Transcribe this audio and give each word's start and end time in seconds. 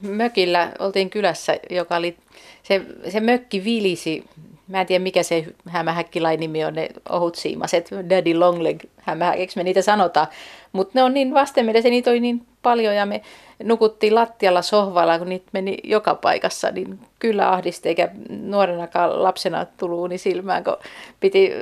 Mökillä 0.00 0.72
oltiin 0.78 1.10
kylässä, 1.10 1.56
joka 1.70 1.96
oli, 1.96 2.16
se, 2.62 2.82
se 3.08 3.20
mökki 3.20 3.64
vilisi 3.64 4.24
Mä 4.68 4.80
en 4.80 4.86
tiedä 4.86 5.02
mikä 5.02 5.22
se 5.22 5.44
hämähäkkilain 5.68 6.40
nimi 6.40 6.64
on, 6.64 6.74
ne 6.74 6.88
siimaset, 7.34 7.90
daddy 8.10 8.34
longleg 8.34 8.80
hämähäkiksi 8.96 9.56
me 9.56 9.64
niitä 9.64 9.82
sanotaan. 9.82 10.26
Mutta 10.72 10.92
ne 10.94 11.02
on 11.02 11.14
niin 11.14 11.34
vastenmielisiä, 11.34 11.90
niitä 11.90 12.10
oli 12.10 12.20
niin 12.20 12.46
paljon 12.66 12.94
ja 12.94 13.06
me 13.06 13.22
nukuttiin 13.64 14.14
lattialla 14.14 14.62
sohvalla, 14.62 15.18
kun 15.18 15.28
niitä 15.28 15.46
meni 15.52 15.76
joka 15.84 16.14
paikassa, 16.14 16.70
niin 16.70 16.98
kyllä 17.18 17.52
ahdisti, 17.52 17.88
eikä 17.88 18.08
nuorenakaan 18.28 19.22
lapsena 19.22 19.66
tullut 19.76 20.08
niin 20.08 20.18
silmään, 20.18 20.64
kun 20.64 20.76
piti 21.20 21.52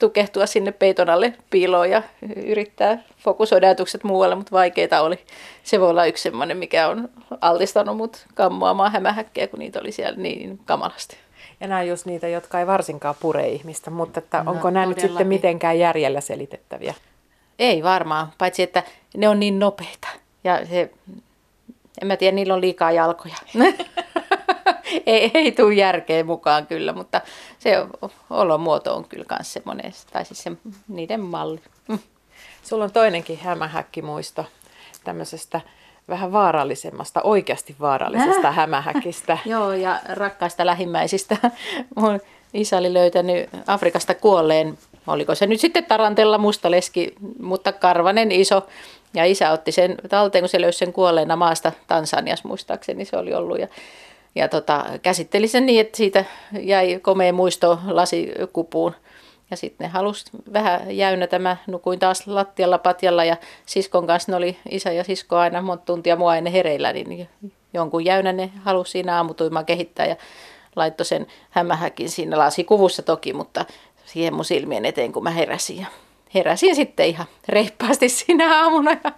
tukehtua 0.00 0.46
sinne 0.46 0.72
peiton 0.72 1.10
alle 1.10 1.32
piiloon 1.50 1.90
ja 1.90 2.02
yrittää 2.46 2.98
fokusoida 3.18 3.66
ajatukset 3.66 4.04
muualle, 4.04 4.34
mutta 4.34 4.52
vaikeita 4.52 5.00
oli. 5.00 5.18
Se 5.62 5.80
voi 5.80 5.90
olla 5.90 6.06
yksi 6.06 6.22
semmoinen, 6.22 6.56
mikä 6.56 6.88
on 6.88 7.08
altistanut 7.40 7.96
mut 7.96 8.26
kammoamaan 8.34 8.92
hämähäkkejä, 8.92 9.48
kun 9.48 9.58
niitä 9.58 9.80
oli 9.80 9.92
siellä 9.92 10.16
niin 10.16 10.60
kamalasti. 10.64 11.16
Ja 11.60 11.68
nämä 11.68 11.80
on 11.80 11.88
just 11.88 12.06
niitä, 12.06 12.28
jotka 12.28 12.60
ei 12.60 12.66
varsinkaan 12.66 13.14
pure 13.20 13.48
ihmistä, 13.48 13.90
mutta 13.90 14.18
että 14.18 14.42
no, 14.42 14.50
onko 14.50 14.70
nämä 14.70 14.86
nyt 14.86 15.00
sitten 15.00 15.26
mitenkään 15.26 15.78
järjellä 15.78 16.20
selitettäviä? 16.20 16.94
Ei 17.58 17.82
varmaan, 17.82 18.32
paitsi 18.38 18.62
että 18.62 18.82
ne 19.16 19.28
on 19.28 19.40
niin 19.40 19.58
nopeita. 19.58 20.08
Ja 20.44 20.66
se, 20.66 20.90
en 22.02 22.08
mä 22.08 22.16
tiedä, 22.16 22.34
niillä 22.34 22.54
on 22.54 22.60
liikaa 22.60 22.92
jalkoja. 22.92 23.36
ei, 25.06 25.30
ei 25.34 25.52
tule 25.52 25.74
järkeä 25.74 26.24
mukaan 26.24 26.66
kyllä, 26.66 26.92
mutta 26.92 27.20
se 27.58 27.86
olomuoto 28.30 28.96
on 28.96 29.04
kyllä 29.04 29.24
myös 29.30 29.52
semmoinen, 29.52 29.92
tai 30.12 30.24
siis 30.24 30.42
se, 30.42 30.52
niiden 30.88 31.20
malli. 31.20 31.60
Sulla 32.62 32.84
on 32.84 32.92
toinenkin 32.92 33.38
hämähäkkimuisto 33.38 34.44
tämmöisestä 35.04 35.60
vähän 36.08 36.32
vaarallisemmasta, 36.32 37.22
oikeasti 37.22 37.76
vaarallisesta 37.80 38.48
äh. 38.48 38.56
hämähäkistä. 38.56 39.38
Joo, 39.46 39.72
ja 39.72 40.00
rakkaista 40.08 40.66
lähimmäisistä. 40.66 41.36
Mun 41.96 42.20
isä 42.54 42.78
oli 42.78 42.94
löytänyt 42.94 43.50
Afrikasta 43.66 44.14
kuolleen, 44.14 44.78
oliko 45.06 45.34
se 45.34 45.46
nyt 45.46 45.60
sitten 45.60 45.84
tarantella 45.84 46.38
mustaleski, 46.38 47.14
mutta 47.40 47.72
karvanen 47.72 48.32
iso. 48.32 48.66
Ja 49.14 49.24
isä 49.24 49.50
otti 49.50 49.72
sen 49.72 49.96
talteen, 50.08 50.42
kun 50.42 50.48
se 50.48 50.60
löysi 50.60 50.78
sen 50.78 50.92
kuolleena 50.92 51.36
maasta 51.36 51.72
Tansanias 51.86 52.44
muistaakseni 52.44 53.04
se 53.04 53.16
oli 53.16 53.34
ollut. 53.34 53.58
Ja, 53.58 53.68
ja 54.34 54.48
tota, 54.48 54.84
käsitteli 55.02 55.48
sen 55.48 55.66
niin, 55.66 55.80
että 55.80 55.96
siitä 55.96 56.24
jäi 56.60 56.98
komea 57.02 57.32
muisto 57.32 57.78
lasikupuun. 57.86 58.94
Ja 59.50 59.56
sitten 59.56 59.84
ne 59.84 59.88
halusi 59.88 60.24
vähän 60.52 60.96
jäynätä. 60.96 61.38
Mä 61.38 61.56
nukuin 61.66 61.98
taas 61.98 62.26
lattialla 62.26 62.78
patjalla 62.78 63.24
ja 63.24 63.36
siskon 63.66 64.06
kanssa 64.06 64.32
ne 64.32 64.36
oli 64.36 64.56
isä 64.70 64.92
ja 64.92 65.04
sisko 65.04 65.36
aina 65.36 65.62
monta 65.62 65.84
tuntia 65.84 66.16
mua 66.16 66.36
ennen 66.36 66.52
hereillä, 66.52 66.92
niin 66.92 67.28
jonkun 67.74 68.04
jäynä 68.04 68.32
ne 68.32 68.50
halusi 68.62 68.90
siinä 68.90 69.16
aamutuimaan 69.16 69.66
kehittää 69.66 70.06
ja 70.06 70.16
laittoi 70.76 71.06
sen 71.06 71.26
hämähäkin 71.50 72.10
siinä 72.10 72.38
lasikuvussa 72.38 73.02
toki, 73.02 73.32
mutta 73.32 73.64
siihen 74.04 74.34
mun 74.34 74.44
silmien 74.44 74.84
eteen, 74.84 75.12
kun 75.12 75.22
mä 75.22 75.30
heräsin. 75.30 75.86
Heräsin 76.34 76.76
sitten 76.76 77.06
ihan 77.06 77.26
reippaasti 77.48 78.08
siinä 78.08 78.62
aamuna 78.62 78.90
ja 78.90 79.12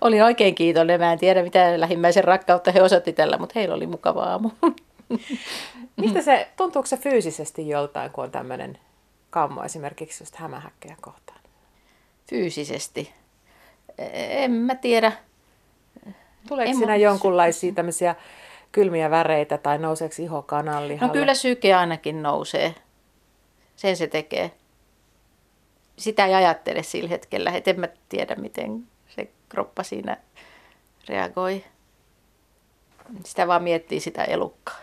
olin 0.00 0.24
oikein 0.24 0.54
kiitollinen. 0.54 1.00
Mä 1.00 1.12
en 1.12 1.18
tiedä, 1.18 1.42
mitä 1.42 1.80
lähimmäisen 1.80 2.24
rakkautta 2.24 2.72
he 2.72 2.82
osoitti 2.82 3.12
tällä, 3.12 3.38
mutta 3.38 3.52
heillä 3.56 3.74
oli 3.74 3.86
mukava 3.86 4.22
aamu. 4.22 4.50
Mistä 5.96 6.22
se, 6.22 6.48
tuntuuko 6.56 6.86
se 6.86 6.96
fyysisesti 6.96 7.68
joltain, 7.68 8.10
kun 8.10 8.24
on 8.24 8.30
tämmöinen 8.30 8.78
kammo 9.30 9.62
esimerkiksi 9.62 10.22
just 10.22 10.34
hämähäkkejä 10.34 10.96
kohtaan? 11.00 11.40
Fyysisesti? 12.30 13.12
En 14.28 14.50
mä 14.50 14.74
tiedä. 14.74 15.12
Tuleeko 16.48 16.70
en 16.70 16.76
siinä 16.76 16.92
mä... 16.92 16.96
jonkunlaisia 16.96 17.72
tämmöisiä 17.72 18.14
kylmiä 18.72 19.10
väreitä 19.10 19.58
tai 19.58 19.78
nouseeko 19.78 20.14
iho 20.18 20.46
No 21.00 21.08
kyllä 21.08 21.34
syke 21.34 21.74
ainakin 21.74 22.22
nousee. 22.22 22.74
Sen 23.76 23.96
se 23.96 24.06
tekee. 24.06 24.50
Sitä 25.98 26.26
ei 26.26 26.34
ajattele 26.34 26.82
sillä 26.82 27.08
hetkellä, 27.08 27.50
että 27.50 27.70
en 27.70 27.80
mä 27.80 27.88
tiedä 28.08 28.34
miten 28.34 28.86
se 29.08 29.30
kroppa 29.48 29.82
siinä 29.82 30.16
reagoi. 31.08 31.64
Sitä 33.24 33.46
vaan 33.46 33.62
miettii 33.62 34.00
sitä 34.00 34.24
elukkaa. 34.24 34.80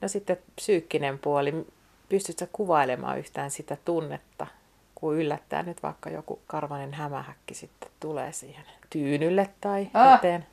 No 0.00 0.08
sitten 0.08 0.38
psyykkinen 0.54 1.18
puoli. 1.18 1.66
Pystytkö 2.08 2.46
kuvailemaan 2.52 3.18
yhtään 3.18 3.50
sitä 3.50 3.76
tunnetta, 3.84 4.46
kun 4.94 5.16
yllättää 5.16 5.62
nyt 5.62 5.82
vaikka 5.82 6.10
joku 6.10 6.40
karvanen 6.46 6.94
hämähäkki 6.94 7.54
sitten 7.54 7.90
tulee 8.00 8.32
siihen 8.32 8.64
tyynylle 8.90 9.48
tai 9.60 9.90
ah. 9.94 10.18
eteen? 10.18 10.46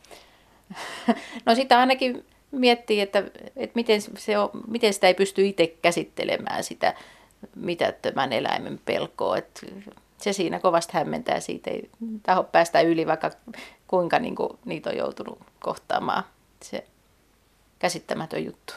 No 1.46 1.56
sitä 1.56 1.80
ainakin 1.80 2.26
miettii, 2.52 3.02
että, 3.02 3.24
että 3.56 3.76
miten, 3.76 4.02
se 4.02 4.38
on, 4.38 4.50
miten 4.68 4.94
sitä 4.94 5.08
ei 5.08 5.14
pysty 5.14 5.48
itse 5.48 5.68
käsittelemään 5.68 6.64
sitä 6.64 6.94
mitättömän 7.56 8.34
eläimen 8.34 8.80
pelkoa. 8.86 9.38
Että 9.38 9.62
se 10.18 10.34
siinä 10.34 10.59
kovasti 10.59 10.94
hämmentää, 10.94 11.40
siitä 11.40 11.70
ei 11.70 11.90
taho 12.24 12.44
päästä 12.44 12.81
yli, 12.81 13.08
vaikka 13.08 13.31
kuinka 13.88 14.20
niin 14.20 14.36
kuin, 14.36 14.59
niitä 14.66 14.90
on 14.90 14.98
joutunut 14.98 15.40
kohtaamaan. 15.59 16.24
Se 16.62 16.88
käsittämätön 17.80 18.46
juttu. 18.46 18.74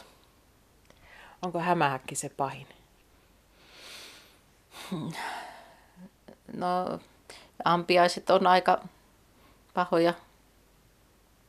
Onko 1.41 1.59
hämähäkki 1.59 2.15
se 2.15 2.29
pahin? 2.29 2.67
No, 6.53 6.99
ampiaiset 7.65 8.29
on 8.29 8.47
aika 8.47 8.81
pahoja. 9.73 10.13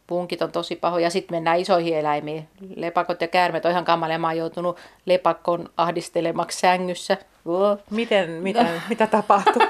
Punkit 0.09 0.43
on 0.43 0.53
tosi 0.53 0.77
pahoja. 0.77 1.11
Sitten 1.11 1.37
mennään 1.37 1.59
isoihin 1.59 1.97
eläimiin. 1.97 2.49
Lepakot 2.77 3.21
ja 3.21 3.29
käärmet 3.29 3.65
on 3.65 3.71
ihan 3.71 3.85
kamalia. 3.85 4.19
Mä 4.19 4.27
oon 4.27 4.37
joutunut 4.37 4.79
lepakon 5.07 5.69
ahdistelemaksi 5.77 6.59
sängyssä. 6.59 7.17
Miten, 7.91 8.31
mitä, 8.31 8.63
no. 8.63 8.69
mitä 8.89 9.07
tapahtui? 9.07 9.67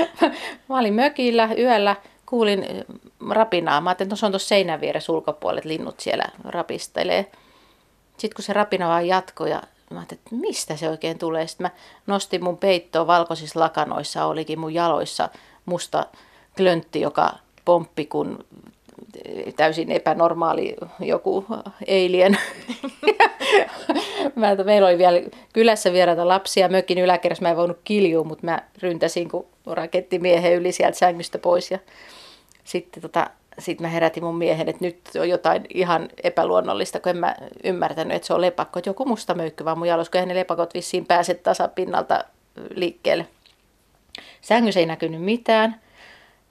Mä 0.68 0.78
olin 0.78 0.94
mökillä 0.94 1.48
yöllä, 1.58 1.96
kuulin 2.26 2.64
rapinaa. 3.30 3.80
Mä 3.80 3.90
ajattelin, 3.90 4.06
että 4.06 4.12
no 4.12 4.16
se 4.16 4.26
on 4.26 4.32
tuossa 4.32 4.48
seinän 4.48 4.80
vieressä 4.80 5.12
ulkopuolella, 5.12 5.68
linnut 5.68 6.00
siellä 6.00 6.24
rapistelee. 6.44 7.30
Sitten 8.16 8.36
kun 8.36 8.44
se 8.44 8.52
rapina 8.52 8.88
vaan 8.88 9.06
jatkoi 9.06 9.50
ja 9.50 9.62
mä 9.90 9.98
ajattelin, 9.98 10.20
että 10.24 10.36
mistä 10.36 10.76
se 10.76 10.88
oikein 10.88 11.18
tulee. 11.18 11.46
Sitten 11.46 11.64
mä 11.64 11.70
nostin 12.06 12.44
mun 12.44 12.58
peittoon 12.58 13.06
valkoisissa 13.06 13.60
lakanoissa, 13.60 14.24
olikin 14.24 14.58
mun 14.58 14.74
jaloissa 14.74 15.28
musta 15.66 16.06
klöntti, 16.56 17.00
joka 17.00 17.32
pomppi 17.64 18.06
kun 18.06 18.44
täysin 19.56 19.90
epänormaali 19.90 20.76
joku 21.00 21.46
eilien. 21.86 22.38
mä, 24.34 24.54
meillä 24.54 24.88
oli 24.88 24.98
vielä 24.98 25.20
kylässä 25.52 25.92
vieraita 25.92 26.28
lapsia 26.28 26.68
mökin 26.68 26.98
yläkerrassa. 26.98 27.42
Mä 27.42 27.50
en 27.50 27.56
voinut 27.56 27.80
kiljua, 27.84 28.24
mutta 28.24 28.46
mä 28.46 28.62
ryntäsin 28.82 29.28
kun 29.28 29.46
rakettimiehen 29.66 30.54
yli 30.54 30.72
sieltä 30.72 30.98
sängystä 30.98 31.38
pois. 31.38 31.70
Ja 31.70 31.78
sitten 32.64 33.02
tota, 33.02 33.30
sitten 33.58 33.86
mä 33.86 33.90
herätin 33.90 34.24
mun 34.24 34.36
miehen, 34.36 34.68
että 34.68 34.84
nyt 34.84 35.00
on 35.20 35.28
jotain 35.28 35.66
ihan 35.74 36.08
epäluonnollista, 36.22 37.00
kun 37.00 37.10
en 37.10 37.16
mä 37.16 37.34
ymmärtänyt, 37.64 38.16
että 38.16 38.26
se 38.26 38.34
on 38.34 38.40
lepakko. 38.40 38.78
Että 38.78 38.90
joku 38.90 39.04
musta 39.04 39.34
möykky 39.34 39.64
vaan 39.64 39.78
mun 39.78 39.88
jalos, 39.88 40.10
kun 40.10 40.28
ne 40.28 40.34
lepakot 40.34 40.74
vissiin 40.74 41.06
pääse 41.06 41.34
tasapinnalta 41.34 42.24
liikkeelle. 42.74 43.26
Sängyssä 44.40 44.80
ei 44.80 44.86
näkynyt 44.86 45.22
mitään. 45.22 45.80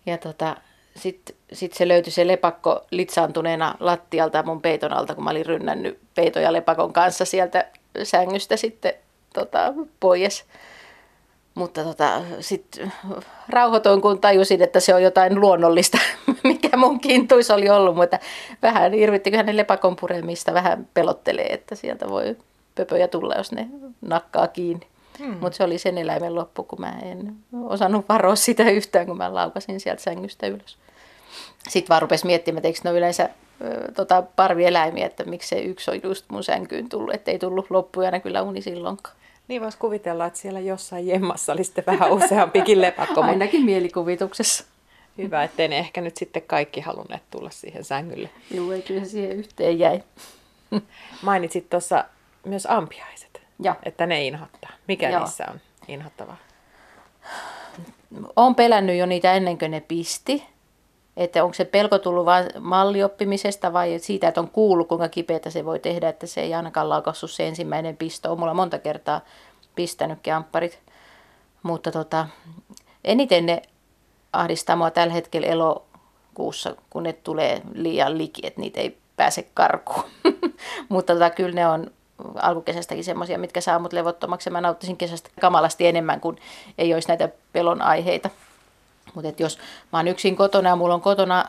Ja 0.06 0.18
tota, 0.18 0.58
sitten 0.96 1.36
sit 1.54 1.74
se 1.74 1.88
löytyi 1.88 2.12
se 2.12 2.28
lepakko 2.28 2.86
litsaantuneena 2.92 3.76
lattialta 3.80 4.44
mun 4.44 4.62
peiton 4.62 4.94
alta, 4.94 5.16
kun 5.16 5.24
mä 5.24 5.30
olin 5.30 5.46
rynnännyt 5.46 6.00
peiton 6.16 6.44
ja 6.44 6.54
lepakon 6.54 6.94
kanssa 6.94 7.26
sieltä 7.26 7.68
sängystä 8.04 8.58
sitten 8.58 8.94
tota, 9.34 9.74
pois. 10.00 10.46
Mutta 11.56 11.84
tota, 11.84 12.22
sitten 12.40 12.94
rauhoitoin, 13.50 14.02
kun 14.02 14.22
tajusin, 14.22 14.62
että 14.62 14.80
se 14.80 14.96
on 14.96 15.04
jotain 15.04 15.40
luonnollista, 15.40 15.98
mikä 16.44 16.78
mun 16.78 17.00
kintuis 17.00 17.52
oli 17.52 17.70
ollut, 17.70 17.96
mutta 17.96 18.20
vähän 18.62 18.94
irvitti, 18.94 19.36
hänen 19.36 19.58
lepakon 19.58 19.96
puremista 19.96 20.54
vähän 20.54 20.88
pelottelee, 20.94 21.54
että 21.54 21.76
sieltä 21.76 22.10
voi 22.10 22.38
pöpöjä 22.76 23.08
tulla, 23.08 23.36
jos 23.36 23.52
ne 23.52 23.68
nakkaa 24.02 24.48
kiinni. 24.48 24.91
Hmm. 25.22 25.38
Mutta 25.40 25.58
se 25.58 25.64
oli 25.64 25.78
sen 25.78 25.98
eläimen 25.98 26.36
loppu, 26.36 26.64
kun 26.64 26.82
mä 26.82 26.94
en 27.04 27.36
osannut 27.64 28.06
varoa 28.10 28.36
sitä 28.36 28.70
yhtään, 28.70 29.06
kun 29.06 29.18
mä 29.18 29.34
laukasin 29.34 29.80
sieltä 29.80 30.02
sängystä 30.02 30.48
ylös. 30.48 30.78
Sitten 31.70 31.90
vaan 31.90 32.02
rupesi 32.02 32.26
miettimään, 32.26 32.58
että 32.58 32.68
eikö 32.68 32.80
ne 32.84 32.92
yleensä 32.92 33.30
tota, 33.96 34.22
parvieläimiä, 34.36 35.06
että 35.06 35.24
se 35.42 35.60
yksi 35.60 35.92
on 35.92 36.00
just 36.04 36.26
mun 36.30 36.44
sänkyyn 36.44 36.90
tullut, 36.90 37.14
ettei 37.14 37.40
tullut 37.40 37.72
loppujana 37.72 38.20
kyllä 38.20 38.42
uni 38.42 38.62
silloinkaan. 38.62 39.16
Niin 39.48 39.62
voisi 39.62 39.78
kuvitella, 39.78 40.26
että 40.26 40.40
siellä 40.40 40.60
jossain 40.60 41.08
jemmassa 41.08 41.54
oli 41.54 41.64
sitten 41.64 41.86
vähän 41.86 42.12
useampikin 42.12 42.82
lepakko. 42.86 43.22
Ainakin 43.22 43.66
mielikuvituksessa. 43.66 44.64
Hyvä, 45.18 45.44
ettei 45.44 45.68
ne 45.68 45.80
ehkä 45.80 46.02
nyt 46.02 46.18
sitten 46.18 46.42
kaikki 46.42 46.82
halunneet 46.82 47.24
tulla 47.32 47.50
siihen 47.50 47.84
sängylle. 47.84 48.30
Joo, 48.52 48.72
ei 48.72 48.82
kyllä 48.82 49.06
siihen 49.06 49.32
yhteen 49.32 49.80
jäi. 49.80 50.04
Mainitsit 51.22 51.70
tuossa 51.70 52.06
myös 52.46 52.66
ampiaiset, 52.66 53.31
ja. 53.62 53.76
että 53.84 54.06
ne 54.06 54.24
inhottaa. 54.24 54.72
Mikä 54.88 55.10
Joo. 55.10 55.20
niissä 55.20 55.46
on 55.52 55.60
inhottavaa? 55.88 56.38
Olen 58.36 58.56
pelännyt 58.56 58.98
jo 58.98 59.06
niitä 59.06 59.34
ennen 59.34 59.58
kuin 59.58 59.72
ne 59.72 59.80
pisti. 59.80 60.44
että 61.18 61.44
onko 61.44 61.54
se 61.54 61.66
pelko 61.66 62.00
tullut 62.00 62.26
vain 62.26 62.46
mallioppimisesta 62.60 63.74
vai 63.74 64.00
siitä, 64.00 64.28
että 64.28 64.42
on 64.42 64.50
kuullut, 64.50 64.88
kuinka 64.88 65.10
kipeätä 65.10 65.50
se 65.50 65.66
voi 65.66 65.80
tehdä, 65.80 66.10
että 66.10 66.28
se 66.28 66.42
ei 66.42 66.54
ainakaan 66.54 66.90
laukassu 66.90 67.28
se 67.28 67.48
ensimmäinen 67.48 67.98
pisto. 67.98 68.32
On 68.32 68.40
mulla 68.40 68.54
monta 68.54 68.80
kertaa 68.80 69.22
pistänytkin 69.76 70.34
ampparit. 70.34 70.80
Mutta 71.64 71.92
tota, 71.92 72.28
eniten 73.04 73.46
ne 73.46 73.62
ahdistaa 74.34 74.76
mua 74.76 74.92
tällä 74.92 75.14
hetkellä 75.14 75.48
elokuussa, 75.48 76.76
kun 76.90 77.04
ne 77.04 77.14
tulee 77.14 77.62
liian 77.74 78.18
liki, 78.18 78.42
että 78.48 78.62
niitä 78.62 78.80
ei 78.80 78.98
pääse 79.16 79.48
karkuun. 79.54 80.04
Mutta 80.90 81.14
tota, 81.14 81.30
kyllä 81.30 81.56
ne 81.56 81.68
on 81.68 81.92
alkukesästäkin 82.42 83.04
semmoisia, 83.04 83.40
mitkä 83.40 83.62
saa 83.62 83.80
mut 83.80 83.94
levottomaksi. 83.94 84.50
Mä 84.50 84.62
nauttisin 84.62 84.98
kesästä 84.98 85.30
kamalasti 85.42 85.88
enemmän, 85.88 86.22
kuin 86.22 86.38
ei 86.78 86.94
olisi 86.94 87.08
näitä 87.08 87.30
pelon 87.54 87.82
aiheita. 87.82 88.30
Mutta 89.16 89.44
jos 89.44 89.60
mä 89.94 90.00
oon 90.00 90.08
yksin 90.08 90.36
kotona 90.36 90.70
ja 90.70 90.76
mulla 90.76 90.94
on 90.94 91.02
kotona 91.02 91.46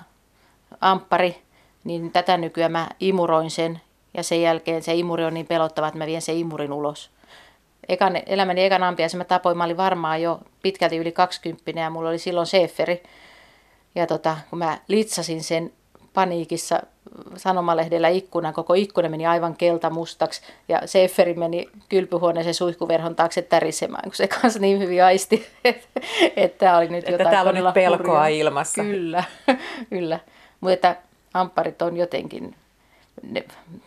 amppari, 0.81 1.43
niin 1.85 2.13
tätä 2.13 2.37
nykyään 2.37 2.73
mä 2.73 2.89
imuroin 3.01 3.51
sen 3.51 3.81
ja 4.15 4.23
sen 4.23 4.43
jälkeen 4.43 4.83
se 4.83 4.95
imuri 4.95 5.25
on 5.25 5.35
niin 5.35 5.47
pelottava, 5.47 5.89
että 5.89 5.99
mä 5.99 6.07
vien 6.07 6.23
sen 6.23 6.37
imurin 6.37 6.73
ulos. 6.73 7.11
Ekan, 7.89 8.13
elämäni 8.27 8.65
ekan 8.65 8.83
ampiaisen 8.83 9.19
mä 9.19 9.25
tapoin, 9.25 9.57
mä 9.57 9.65
olin 9.65 9.77
varmaan 9.77 10.23
jo 10.23 10.41
pitkälti 10.63 10.97
yli 10.97 11.13
20 11.13 11.81
ja 11.81 11.91
mulla 11.91 12.09
oli 12.09 12.19
silloin 12.19 12.47
seeferi. 12.47 13.03
Ja 13.95 14.07
tota, 14.07 14.37
kun 14.51 14.59
mä 14.59 14.79
litsasin 14.89 15.43
sen 15.43 15.73
paniikissa 16.15 16.83
sanomalehdellä 17.37 18.09
ikkuna, 18.09 18.53
koko 18.53 18.75
ikkuna 18.75 19.09
meni 19.09 19.27
aivan 19.27 19.57
keltamustaksi 19.57 20.43
ja 20.69 20.81
Seefferi 20.85 21.35
meni 21.35 21.69
kylpyhuoneeseen 21.89 22.55
suihkuverhon 22.55 23.17
taakse 23.17 23.43
tärisemään, 23.43 24.03
kun 24.05 24.15
se 24.15 24.29
kanssa 24.29 24.61
niin 24.61 24.79
hyvin 24.79 25.05
aisti, 25.05 25.47
että 26.37 26.59
tämä 26.59 26.77
oli 26.77 26.89
nyt 26.89 26.99
että 26.99 27.11
jotain 27.13 27.31
täällä 27.31 27.49
on 27.49 27.55
nyt 27.55 27.75
pelkoa 27.75 28.07
hurjaa. 28.07 28.27
ilmassa. 28.27 28.83
Kyllä, 28.83 29.25
kyllä. 29.91 30.19
Mutta 30.61 30.73
että 30.73 30.97
ampparit 31.35 31.83
on 31.83 31.97
jotenkin, 31.97 32.55
ne, 33.23 33.45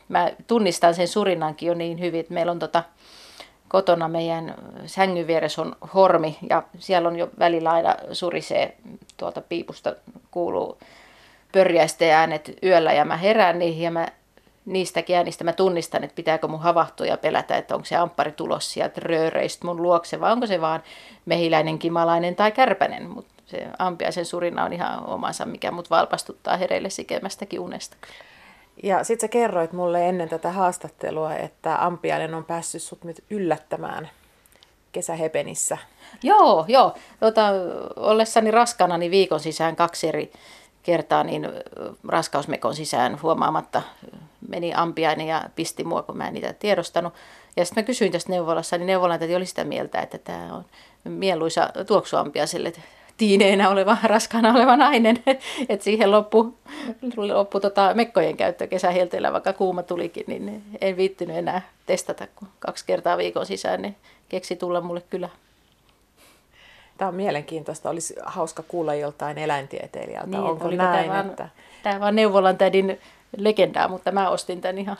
mä 0.09 0.31
tunnistan 0.47 0.93
sen 0.93 1.07
surinankin 1.07 1.67
jo 1.67 1.73
niin 1.73 1.99
hyvin, 1.99 2.19
että 2.19 2.33
meillä 2.33 2.51
on 2.51 2.59
tota, 2.59 2.83
kotona 3.67 4.07
meidän 4.07 4.55
sängyn 4.85 5.27
vieressä 5.27 5.61
on 5.61 5.75
hormi 5.93 6.37
ja 6.49 6.63
siellä 6.79 7.07
on 7.07 7.15
jo 7.15 7.29
välillä 7.39 7.71
aina 7.71 7.95
surisee 8.11 8.77
tuolta 9.17 9.41
piipusta 9.41 9.95
kuuluu 10.31 10.77
pörjäisten 11.55 12.11
äänet 12.11 12.51
yöllä 12.63 12.93
ja 12.93 13.05
mä 13.05 13.17
herään 13.17 13.59
niihin 13.59 13.83
ja 13.83 13.91
mä 13.91 14.07
niistäkin 14.65 15.15
äänistä 15.15 15.43
mä 15.43 15.53
tunnistan, 15.53 16.03
että 16.03 16.15
pitääkö 16.15 16.47
mun 16.47 16.59
havahtua 16.59 17.05
ja 17.05 17.17
pelätä, 17.17 17.57
että 17.57 17.75
onko 17.75 17.85
se 17.85 17.95
amppari 17.95 18.31
tulos 18.31 18.73
sieltä 18.73 19.01
rööreistä 19.01 19.67
mun 19.67 19.81
luokse 19.81 20.19
vai 20.19 20.31
onko 20.31 20.47
se 20.47 20.61
vaan 20.61 20.83
mehiläinen, 21.25 21.79
kimalainen 21.79 22.35
tai 22.35 22.51
kärpänen. 22.51 23.09
Mutta 23.09 23.33
se 23.45 23.67
ampiaisen 23.79 24.25
surina 24.25 24.63
on 24.63 24.73
ihan 24.73 25.05
omansa, 25.05 25.45
mikä 25.45 25.71
mut 25.71 25.89
valpastuttaa 25.89 26.57
hereille 26.57 26.89
sikemästäkin 26.89 27.59
unesta. 27.59 27.97
Ja 28.83 29.03
sit 29.03 29.19
sä 29.19 29.27
kerroit 29.27 29.73
mulle 29.73 30.09
ennen 30.09 30.29
tätä 30.29 30.51
haastattelua, 30.51 31.35
että 31.35 31.85
ampiainen 31.85 32.33
on 32.33 32.45
päässyt 32.45 32.81
sut 32.81 33.03
nyt 33.03 33.23
yllättämään 33.29 34.09
kesähepenissä. 34.91 35.77
Joo, 36.23 36.65
joo. 36.67 36.95
Tota, 37.19 37.49
ollessani 37.95 38.51
raskana 38.51 38.97
niin 38.97 39.11
viikon 39.11 39.39
sisään 39.39 39.75
kaksi 39.75 40.07
eri 40.07 40.31
kertaa 40.85 41.23
niin 41.23 41.49
raskausmekon 42.07 42.75
sisään 42.75 43.21
huomaamatta 43.21 43.81
meni 44.47 44.73
ampiainen 44.73 45.27
ja 45.27 45.43
pisti 45.55 45.83
mua, 45.83 46.03
kun 46.03 46.17
mä 46.17 46.27
en 46.27 46.33
niitä 46.33 46.53
tiedostanut. 46.53 47.13
Ja 47.57 47.65
sitten 47.65 47.83
mä 47.83 47.85
kysyin 47.85 48.11
tästä 48.11 48.29
neuvolassa, 48.31 48.77
niin 48.77 48.87
neuvolan 48.87 49.19
oli 49.35 49.45
sitä 49.45 49.63
mieltä, 49.63 50.01
että 50.01 50.17
tämä 50.17 50.53
on 50.53 50.65
mieluisa 51.03 51.69
tuoksuampiaiselle 51.87 52.73
tiineenä 53.17 53.69
oleva, 53.69 53.97
raskaana 54.03 54.53
oleva 54.53 54.77
nainen. 54.77 55.23
että 55.69 55.83
siihen 55.83 56.11
loppu, 56.11 56.57
loppu 57.15 57.59
tota 57.59 57.93
mekkojen 57.93 58.37
käyttö 58.37 58.67
kesähelteellä, 58.67 59.33
vaikka 59.33 59.53
kuuma 59.53 59.83
tulikin, 59.83 60.23
niin 60.27 60.63
en 60.81 60.97
viittynyt 60.97 61.37
enää 61.37 61.61
testata, 61.85 62.27
kun 62.35 62.47
kaksi 62.59 62.85
kertaa 62.87 63.17
viikon 63.17 63.45
sisään 63.45 63.81
ne 63.81 63.95
keksi 64.29 64.55
tulla 64.55 64.81
mulle 64.81 65.01
kyllä 65.09 65.29
Tämä 66.97 67.09
on 67.09 67.15
mielenkiintoista. 67.15 67.89
Olisi 67.89 68.15
hauska 68.25 68.63
kuulla 68.67 68.93
joltain 68.93 69.37
eläintieteilijältä. 69.37 70.27
Niin, 70.27 70.43
Onko 70.43 70.71
näin? 70.71 71.07
Tämä, 71.07 71.19
että... 71.19 71.49
tämä 71.83 71.99
vaan 71.99 72.15
neuvolan 72.15 72.57
tädin 72.57 72.99
legendaa, 73.37 73.87
mutta 73.87 74.11
mä 74.11 74.29
ostin 74.29 74.61
tämän 74.61 74.77
ihan 74.77 74.97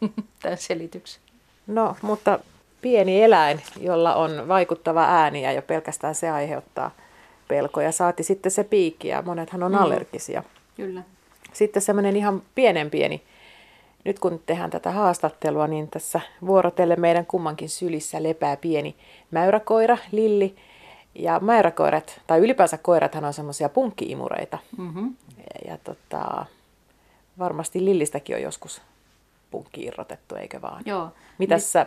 tämän 0.42 0.58
selityksen. 0.58 1.22
No, 1.66 1.96
mutta 2.02 2.38
pieni 2.80 3.22
eläin, 3.22 3.62
jolla 3.80 4.14
on 4.14 4.48
vaikuttava 4.48 5.04
ääni 5.04 5.42
ja 5.42 5.52
jo 5.52 5.62
pelkästään 5.62 6.14
se 6.14 6.30
aiheuttaa 6.30 6.90
pelkoja. 7.48 7.92
Saati 7.92 8.22
sitten 8.22 8.52
se 8.52 8.64
piikki 8.64 9.08
ja 9.08 9.22
monethan 9.22 9.62
on 9.62 9.72
mm. 9.72 9.78
allergisia. 9.78 10.42
Kyllä. 10.76 11.02
Sitten 11.52 11.82
semmoinen 11.82 12.16
ihan 12.16 12.42
pienen 12.54 12.90
pieni. 12.90 13.22
Nyt 14.04 14.18
kun 14.18 14.40
tehdään 14.46 14.70
tätä 14.70 14.90
haastattelua, 14.90 15.66
niin 15.66 15.88
tässä 15.88 16.20
vuorotelle 16.46 16.96
meidän 16.96 17.26
kummankin 17.26 17.68
sylissä 17.68 18.22
lepää 18.22 18.56
pieni 18.56 18.96
mäyräkoira, 19.30 19.98
Lilli, 20.12 20.56
ja 21.18 21.40
mäyräkoirat, 21.40 22.20
tai 22.26 22.38
ylipäänsä 22.38 22.78
koirathan 22.78 23.24
on 23.24 23.32
semmoisia 23.32 23.68
punkkiimureita. 23.68 24.58
Mm-hmm. 24.76 25.16
Ja, 25.36 25.70
ja 25.70 25.78
tota, 25.78 26.46
varmasti 27.38 27.84
Lillistäkin 27.84 28.36
on 28.36 28.42
joskus 28.42 28.82
punkki 29.50 29.82
irrotettu, 29.82 30.34
eikö 30.34 30.62
vaan? 30.62 30.82
Joo. 30.86 31.08
Mitäs 31.38 31.62
Mit... 31.62 31.68
sä 31.68 31.86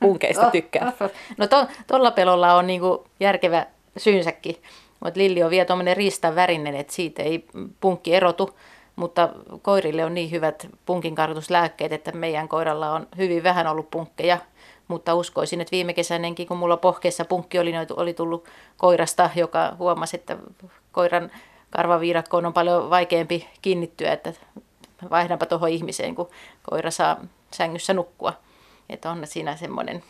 punkeista 0.00 0.50
tykkäät? 0.56 0.94
no 1.36 1.46
tuolla 1.86 2.10
to, 2.10 2.14
pelolla 2.14 2.54
on 2.54 2.66
niinku 2.66 3.06
järkevä 3.20 3.66
syynsäkin. 3.96 4.56
Mutta 5.04 5.20
Lilli 5.20 5.42
on 5.42 5.50
vielä 5.50 5.64
tuommoinen 5.64 5.96
riistan 5.96 6.34
värinen, 6.34 6.76
että 6.76 6.92
siitä 6.92 7.22
ei 7.22 7.46
punkki 7.80 8.14
erotu. 8.14 8.58
Mutta 8.96 9.28
koirille 9.62 10.04
on 10.04 10.14
niin 10.14 10.30
hyvät 10.30 10.68
punkin 10.86 11.14
kartuslääkkeet, 11.14 11.92
että 11.92 12.12
meidän 12.12 12.48
koiralla 12.48 12.92
on 12.92 13.06
hyvin 13.16 13.42
vähän 13.42 13.66
ollut 13.66 13.90
punkkeja– 13.90 14.38
mutta 14.88 15.14
uskoisin, 15.14 15.60
että 15.60 15.72
viime 15.72 15.94
kesänenkin, 15.94 16.46
kun 16.46 16.56
mulla 16.56 16.76
pohkeessa 16.76 17.24
punkki 17.24 17.58
oli, 17.58 17.72
oli 17.96 18.14
tullut 18.14 18.44
koirasta, 18.76 19.30
joka 19.34 19.76
huomasi, 19.78 20.16
että 20.16 20.36
koiran 20.92 21.30
karvaviidakkoon 21.70 22.46
on 22.46 22.52
paljon 22.52 22.90
vaikeampi 22.90 23.48
kiinnittyä, 23.62 24.12
että 24.12 24.32
vaihdanpa 25.10 25.46
tuohon 25.46 25.68
ihmiseen, 25.68 26.14
kun 26.14 26.30
koira 26.70 26.90
saa 26.90 27.16
sängyssä 27.54 27.94
nukkua. 27.94 28.32
Että 28.88 29.10
on 29.10 29.26
siinä 29.26 29.56
semmoinen, 29.56 30.02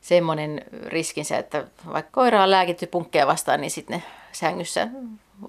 semmoinen 0.00 0.64
riskinsä, 0.86 1.38
että 1.38 1.64
vaikka 1.92 2.10
koira 2.12 2.42
on 2.42 2.50
lääkitty 2.50 2.86
punkkeja 2.86 3.26
vastaan, 3.26 3.60
niin 3.60 3.70
sitten 3.70 4.02
sängyssä 4.32 4.88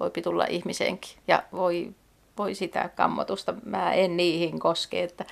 voi 0.00 0.10
tulla 0.10 0.46
ihmiseenkin 0.48 1.18
ja 1.28 1.42
voi 1.52 1.94
voi 2.38 2.54
sitä 2.54 2.90
kammotusta. 2.96 3.54
Mä 3.64 3.92
en 3.92 4.16
niihin 4.16 4.58
koske. 4.58 5.02
Että 5.02 5.24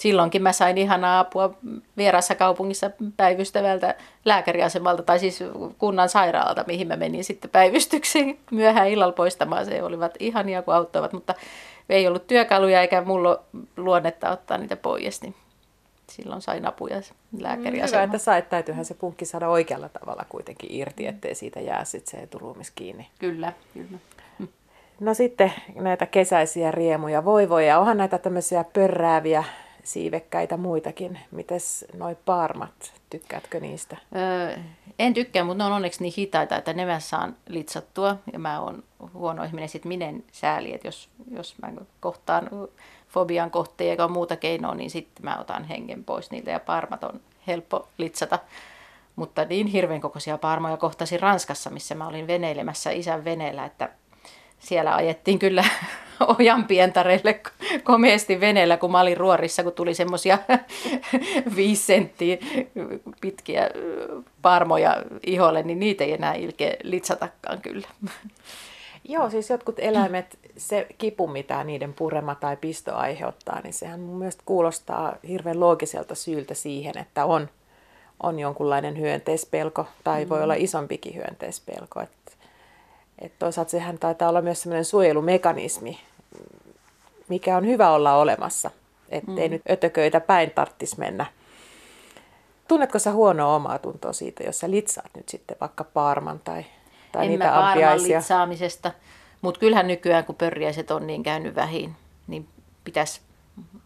silloinkin 0.00 0.42
mä 0.42 0.52
sain 0.52 0.78
ihanaa 0.78 1.20
apua 1.20 1.54
vieraassa 1.96 2.34
kaupungissa 2.34 2.90
päivystävältä 3.16 3.94
lääkäriasemalta 4.24 5.02
tai 5.02 5.18
siis 5.18 5.40
kunnan 5.78 6.08
sairaalalta, 6.08 6.64
mihin 6.66 6.88
mä 6.88 6.96
menin 6.96 7.24
sitten 7.24 7.50
päivystykseen 7.50 8.38
myöhään 8.50 8.88
illalla 8.88 9.12
poistamaan. 9.12 9.66
Se 9.66 9.82
olivat 9.82 10.14
ihania, 10.20 10.62
kun 10.62 10.74
auttavat, 10.74 11.12
mutta 11.12 11.34
ei 11.88 12.06
ollut 12.06 12.26
työkaluja 12.26 12.80
eikä 12.80 13.02
mulla 13.02 13.42
luonnetta 13.76 14.30
ottaa 14.30 14.58
niitä 14.58 14.76
pois. 14.76 15.22
Niin 15.22 15.34
silloin 16.10 16.42
sain 16.42 16.66
apuja 16.66 16.96
lääkäriasemalta. 17.38 17.96
Hyvä, 17.96 18.02
että 18.02 18.18
sait. 18.18 18.48
Täytyyhän 18.48 18.84
se 18.84 18.94
punkki 18.94 19.24
saada 19.24 19.48
oikealla 19.48 19.88
tavalla 19.88 20.24
kuitenkin 20.28 20.72
irti, 20.72 21.06
ettei 21.06 21.34
siitä 21.34 21.60
jää 21.60 21.84
sitten 21.84 22.10
se 22.10 22.22
eturuumis 22.22 22.70
kiinni. 22.70 23.08
Kyllä, 23.18 23.52
kyllä. 23.74 23.98
No 25.00 25.14
sitten 25.14 25.52
näitä 25.74 26.06
kesäisiä 26.06 26.70
riemuja. 26.70 27.24
Voi 27.24 27.48
voi, 27.48 27.68
ja 27.68 27.78
onhan 27.78 27.96
näitä 27.96 28.18
tämmöisiä 28.18 28.64
pörrääviä 28.72 29.44
siivekkäitä 29.84 30.56
muitakin. 30.56 31.18
Mites 31.30 31.84
noi 31.94 32.16
parmat, 32.24 32.94
tykkäätkö 33.10 33.60
niistä? 33.60 33.96
Öö, 34.16 34.56
en 34.98 35.14
tykkää, 35.14 35.44
mutta 35.44 35.64
ne 35.64 35.66
on 35.66 35.72
onneksi 35.72 36.02
niin 36.02 36.14
hitaita, 36.18 36.56
että 36.56 36.72
ne 36.72 36.84
mä 36.84 37.00
saan 37.00 37.36
litsattua. 37.48 38.16
Ja 38.32 38.38
mä 38.38 38.60
oon 38.60 38.82
huono 39.14 39.44
ihminen 39.44 39.68
sit 39.68 39.84
minen 39.84 40.24
sääli, 40.32 40.74
että 40.74 40.88
jos, 40.88 41.08
jos 41.30 41.54
mä 41.62 41.72
kohtaan 42.00 42.50
fobian 43.08 43.50
kohteen 43.50 43.90
eikä 43.90 44.08
muuta 44.08 44.36
keinoa, 44.36 44.74
niin 44.74 44.90
sitten 44.90 45.24
mä 45.24 45.38
otan 45.38 45.64
hengen 45.64 46.04
pois 46.04 46.30
niiltä 46.30 46.50
ja 46.50 46.60
parmat 46.60 47.04
on 47.04 47.20
helppo 47.46 47.88
litsata. 47.98 48.38
Mutta 49.16 49.44
niin 49.44 49.66
hirveän 49.66 50.00
kokoisia 50.00 50.38
parmoja 50.38 50.76
kohtasin 50.76 51.20
Ranskassa, 51.20 51.70
missä 51.70 51.94
mä 51.94 52.08
olin 52.08 52.26
veneilemässä 52.26 52.90
isän 52.90 53.24
veneellä, 53.24 53.64
että 53.64 53.88
siellä 54.64 54.94
ajettiin 54.94 55.38
kyllä 55.38 55.64
ojan 56.38 56.64
pientareille 56.64 57.40
komeasti 57.82 58.40
veneellä, 58.40 58.76
kun 58.76 58.92
mä 58.92 59.00
olin 59.00 59.16
ruorissa, 59.16 59.62
kun 59.62 59.72
tuli 59.72 59.94
semmoisia 59.94 60.38
viisi 61.56 61.86
senttiä 61.86 62.36
pitkiä 63.20 63.70
parmoja 64.42 65.02
iholle, 65.26 65.62
niin 65.62 65.80
niitä 65.80 66.04
ei 66.04 66.12
enää 66.12 66.34
ilkeä 66.34 66.76
litsatakaan 66.82 67.60
kyllä. 67.60 67.88
Joo, 69.08 69.30
siis 69.30 69.50
jotkut 69.50 69.78
eläimet, 69.78 70.38
se 70.56 70.86
kipu, 70.98 71.26
mitä 71.26 71.64
niiden 71.64 71.94
purema 71.94 72.34
tai 72.34 72.56
pisto 72.56 72.94
aiheuttaa, 72.94 73.60
niin 73.60 73.72
sehän 73.72 74.00
mun 74.00 74.18
mielestä 74.18 74.42
kuulostaa 74.46 75.16
hirveän 75.28 75.60
loogiselta 75.60 76.14
syyltä 76.14 76.54
siihen, 76.54 76.98
että 76.98 77.24
on, 77.24 77.48
on 78.22 78.38
jonkunlainen 78.38 79.00
hyönteispelko 79.00 79.86
tai 80.04 80.28
voi 80.28 80.38
mm. 80.38 80.44
olla 80.44 80.54
isompikin 80.54 81.14
hyönteispelko. 81.14 82.00
Että 82.00 82.23
Et 83.18 83.32
toisaalta 83.38 83.70
sehän 83.70 83.98
taitaa 83.98 84.28
olla 84.28 84.42
myös 84.42 84.62
sellainen 84.62 84.84
suojelumekanismi, 84.84 86.00
mikä 87.28 87.56
on 87.56 87.66
hyvä 87.66 87.90
olla 87.90 88.16
olemassa. 88.16 88.70
Ettei 89.08 89.48
mm. 89.48 89.52
nyt 89.52 89.62
ötököitä 89.70 90.20
päin 90.20 90.50
tarttis 90.50 90.98
mennä. 90.98 91.26
Tunnetko 92.68 92.98
sä 92.98 93.12
huonoa 93.12 93.54
omaa 93.54 93.78
tuntoa 93.78 94.12
siitä, 94.12 94.42
jos 94.42 94.58
sä 94.58 94.70
litsaat 94.70 95.10
nyt 95.16 95.28
sitten 95.28 95.56
vaikka 95.60 95.84
paarman 95.84 96.40
tai, 96.44 96.64
tai 97.12 97.24
en 97.24 97.30
niitä 97.30 97.44
mä 97.44 97.70
ampiaisia? 97.70 98.18
litsaamisesta, 98.18 98.90
mutta 99.42 99.60
kyllähän 99.60 99.88
nykyään 99.88 100.24
kun 100.24 100.34
pörriäiset 100.34 100.90
on 100.90 101.06
niin 101.06 101.22
käynyt 101.22 101.54
vähin, 101.54 101.96
niin 102.26 102.48
pitäisi 102.84 103.20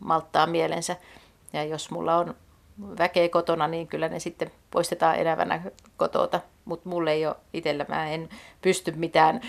malttaa 0.01 0.47
mielensä. 0.47 0.97
Ja 1.53 1.65
jos 1.65 1.91
mulla 1.91 2.17
on 2.17 2.35
väkeä 2.99 3.29
kotona, 3.29 3.69
niin 3.69 3.87
kyllä 3.89 4.09
ne 4.09 4.19
sitten 4.19 4.51
poistetaan 4.71 5.17
elävänä 5.17 5.63
kotota. 5.97 6.41
Mutta 6.69 6.89
mulle 6.89 7.13
ei 7.13 7.27
ole 7.27 7.37
itsellä, 7.53 7.87
mä 7.89 8.11
en 8.11 8.29
pysty 8.63 8.93
mitään 8.97 9.41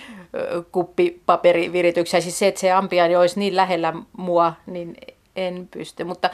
kuppipaperivirityksen. 0.72 2.22
Siis 2.22 2.40
se, 2.40 2.48
että 2.48 2.62
se 2.62 2.72
ampiaini 2.72 3.16
olisi 3.16 3.40
niin 3.40 3.56
lähellä 3.56 3.94
mua, 4.18 4.54
niin 4.66 4.96
en 5.36 5.68
pysty. 5.72 6.04
Mutta 6.04 6.30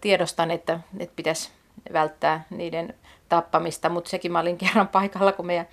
tiedostan, 0.00 0.50
että, 0.50 0.80
että 0.98 1.16
pitäisi 1.16 1.50
välttää 1.92 2.44
niiden 2.50 2.94
tappamista. 3.28 3.88
Mutta 3.88 4.10
sekin 4.10 4.32
mä 4.32 4.40
olin 4.40 4.58
kerran 4.58 4.88
paikalla, 4.88 5.32
kun 5.32 5.46
meidän 5.46 5.68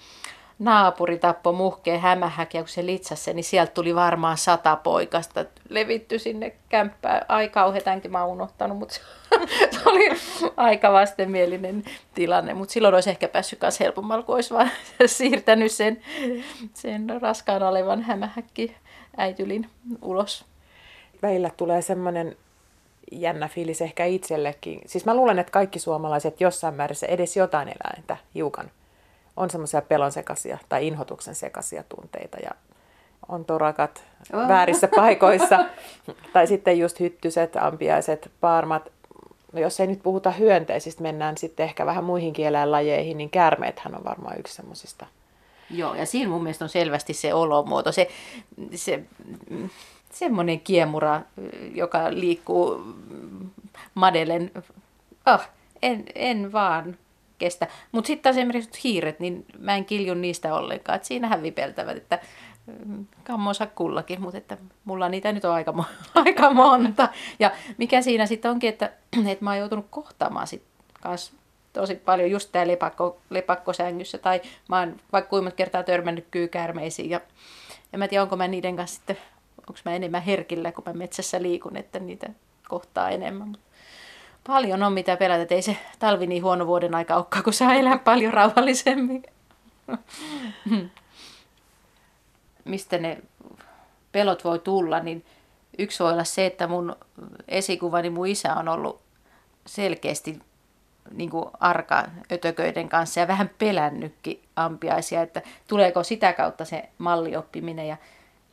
naapuri 0.60 1.18
tappoi 1.18 1.54
muhkeen 1.54 2.00
hämähäkiä, 2.00 2.62
kun 2.62 2.70
se 2.70 2.86
litsasi 2.86 3.34
niin 3.34 3.44
sieltä 3.44 3.72
tuli 3.72 3.96
varmaan 3.96 4.38
sata 4.38 4.75
poikasta 4.75 5.46
levitty 5.70 6.20
sinne 6.20 6.56
kämppään. 6.70 7.25
Ai 7.28 7.50
kauhetankin 7.50 8.12
mä 8.12 8.24
oon 8.24 8.32
unohtanut, 8.32 8.78
mutta 8.78 8.96
se 9.72 9.80
oli 9.86 10.10
aika 10.58 10.92
vastenmielinen 10.92 11.84
tilanne. 12.13 12.54
Mutta 12.54 12.74
silloin 12.74 12.94
olisi 12.94 13.10
ehkä 13.10 13.28
päässyt 13.28 13.62
myös 13.62 13.80
helpommalla, 13.80 14.24
kun 14.24 14.36
olisi 14.36 14.54
vaan 14.54 14.72
siirtänyt 15.06 15.72
sen, 15.72 16.01
sen 16.74 17.22
raskaan 17.22 17.63
olevan 17.63 18.01
hämähäkki 18.01 18.75
äitylin 19.18 19.70
ulos. 20.01 20.46
Välillä 21.22 21.50
tulee 21.58 21.82
semmoinen 21.82 22.36
jännä 23.12 23.48
fiilis 23.48 23.82
ehkä 23.82 24.06
itsellekin. 24.06 24.82
Siis 24.86 25.06
mä 25.06 25.16
luulen, 25.16 25.39
että 25.39 25.51
kaikki 25.51 25.80
suomalaiset 25.80 26.42
jossain 26.42 26.74
määrässä 26.74 27.08
edes 27.08 27.38
jotain 27.38 27.68
eläintä 27.68 28.18
hiukan 28.36 28.72
on 29.39 29.50
semmoisia 29.50 29.81
pelon 29.81 30.12
sekaisia 30.12 30.58
tai 30.69 30.88
inhotuksen 30.88 31.36
sekaisia 31.36 31.84
tunteita 31.89 32.38
ja 32.43 32.51
on 33.29 33.46
torakat 33.46 34.03
oh. 34.34 34.48
väärissä 34.48 34.88
paikoissa. 34.96 35.65
tai 36.34 36.48
sitten 36.48 36.79
just 36.79 37.00
hyttyset, 37.00 37.55
ampiaiset, 37.55 38.31
paarmat. 38.41 38.91
No 39.53 39.60
jos 39.60 39.79
ei 39.79 39.88
nyt 39.88 40.03
puhuta 40.03 40.31
hyönteisistä, 40.31 41.01
mennään 41.01 41.38
sitten 41.38 41.63
ehkä 41.63 41.86
vähän 41.86 42.03
muihinkin 42.03 42.46
eläinlajeihin, 42.46 43.17
niin 43.17 43.29
käärmeethän 43.29 43.96
on 43.96 44.03
varmaan 44.03 44.39
yksi 44.39 44.55
semmoisista. 44.55 45.05
Joo, 45.69 45.96
ja 45.96 46.05
siinä 46.05 46.29
mun 46.29 46.43
mielestä 46.43 46.65
on 46.65 46.69
selvästi 46.69 47.13
se 47.13 47.34
olomuoto, 47.34 47.91
se, 47.91 48.08
se 48.75 49.03
semmoinen 50.12 50.60
kiemura, 50.60 51.22
joka 51.75 52.00
liikkuu 52.10 52.84
madelen. 53.93 54.51
Oh, 55.25 55.41
en, 55.81 56.03
en 56.15 56.51
vaan 56.51 56.98
kestä. 57.39 57.67
Mutta 57.91 58.08
sitten 58.08 58.24
taas 58.24 58.38
esimerkiksi 58.38 58.84
hiiret, 58.84 59.19
niin 59.19 59.46
mä 59.58 59.75
en 59.75 59.86
kilju 59.86 60.13
niistä 60.13 60.55
ollenkaan. 60.55 60.96
Et 60.96 61.05
siinähän 61.05 61.43
vipeltävät, 61.43 61.98
että 61.98 62.19
mm, 62.86 63.05
kammonsa 63.24 63.65
kullakin, 63.65 64.22
mutta 64.22 64.38
että 64.38 64.58
mulla 64.86 65.10
niitä 65.10 65.31
nyt 65.31 65.46
on 65.46 65.53
aika, 65.53 65.74
aika 66.25 66.53
monta. 66.53 67.10
Ja 67.39 67.51
mikä 67.77 68.01
siinä 68.01 68.25
sitten 68.25 68.51
onkin, 68.51 68.69
että, 68.69 68.91
että 69.31 69.43
mä 69.43 69.50
oon 69.50 69.60
joutunut 69.60 69.88
kohtaamaan 69.89 70.48
sit 70.48 70.63
kans 71.01 71.34
tosi 71.74 71.96
paljon 71.96 72.31
just 72.31 72.50
tää 72.51 72.67
lepakko, 72.67 73.22
lepakkosängyssä 73.29 74.17
tai 74.17 74.41
mä 74.69 74.79
oon 74.79 74.98
vaikka 75.12 75.29
kuinka 75.29 75.51
kertaa 75.51 75.84
törmännyt 75.84 76.27
kyykäärmeisiin 76.31 77.10
ja 77.10 77.22
en 77.93 78.00
mä 78.00 78.08
tiedä, 78.08 78.24
onko 78.24 78.36
mä 78.36 78.48
niiden 78.48 78.75
kanssa 78.75 78.96
sitten, 78.96 79.17
onko 79.58 79.79
mä 79.86 79.96
enemmän 79.96 80.22
herkillä, 80.22 80.72
kun 80.72 80.84
mä 80.88 80.93
metsässä 80.93 81.41
liikun, 81.41 81.77
että 81.77 82.00
niitä 82.00 82.29
kohtaa 82.67 83.10
enemmän. 83.10 83.48
Mutta 83.48 83.65
paljon 84.48 84.84
on 84.84 84.93
mitä 84.93 85.17
pelätä, 85.17 85.41
että 85.41 85.55
ei 85.55 85.62
se 85.62 85.77
talvi 86.00 86.27
niin 86.27 86.43
huono 86.43 86.67
vuoden 86.67 86.96
aika 86.96 87.15
olekaan, 87.15 87.43
kun 87.43 87.53
saa 87.53 87.74
elää 87.74 87.98
paljon 87.98 88.34
rauhallisemmin. 88.34 89.24
Mistä 92.65 92.98
ne 92.98 93.17
pelot 94.12 94.43
voi 94.43 94.60
tulla, 94.60 95.00
niin 95.00 95.25
yksi 95.77 96.03
voi 96.03 96.12
olla 96.13 96.24
se, 96.24 96.46
että 96.46 96.67
mun 96.67 96.96
esikuvani 97.48 98.10
mun 98.10 98.27
isä 98.27 98.55
on 98.55 98.67
ollut 98.67 99.01
selkeästi 99.65 100.39
niin 101.12 101.29
kuin 101.29 101.46
arka 101.60 102.05
ötököiden 102.31 102.89
kanssa 102.89 103.19
ja 103.19 103.27
vähän 103.27 103.50
pelännytkin 103.58 104.41
ampiaisia, 104.55 105.22
että 105.22 105.41
tuleeko 105.67 106.03
sitä 106.03 106.34
kautta 106.34 106.65
se 106.65 106.89
mallioppiminen 106.98 107.88
ja, 107.88 107.98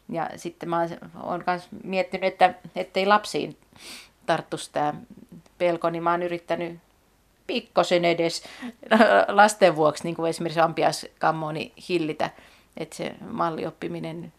ja 0.08 0.30
sitten 0.36 0.68
mä 0.68 0.88
oon 1.22 1.44
myös 1.46 1.68
miettinyt, 1.84 2.32
että 2.32 2.54
ettei 2.76 3.06
lapsiin 3.06 3.56
tarttuisi 4.26 4.72
tämä 4.72 4.94
pelko, 5.58 5.90
niin 5.90 6.02
mä 6.02 6.10
oon 6.10 6.22
yrittänyt 6.22 6.78
pikkosen 7.46 8.04
edes 8.04 8.42
lasten 9.28 9.76
vuoksi, 9.76 10.04
niin 10.04 10.16
kuin 10.16 10.30
esimerkiksi 10.30 10.60
ampiaskammoni 10.60 11.72
hillitä, 11.88 12.30
että 12.76 12.96
se 12.96 13.14
mallioppiminen 13.30 14.32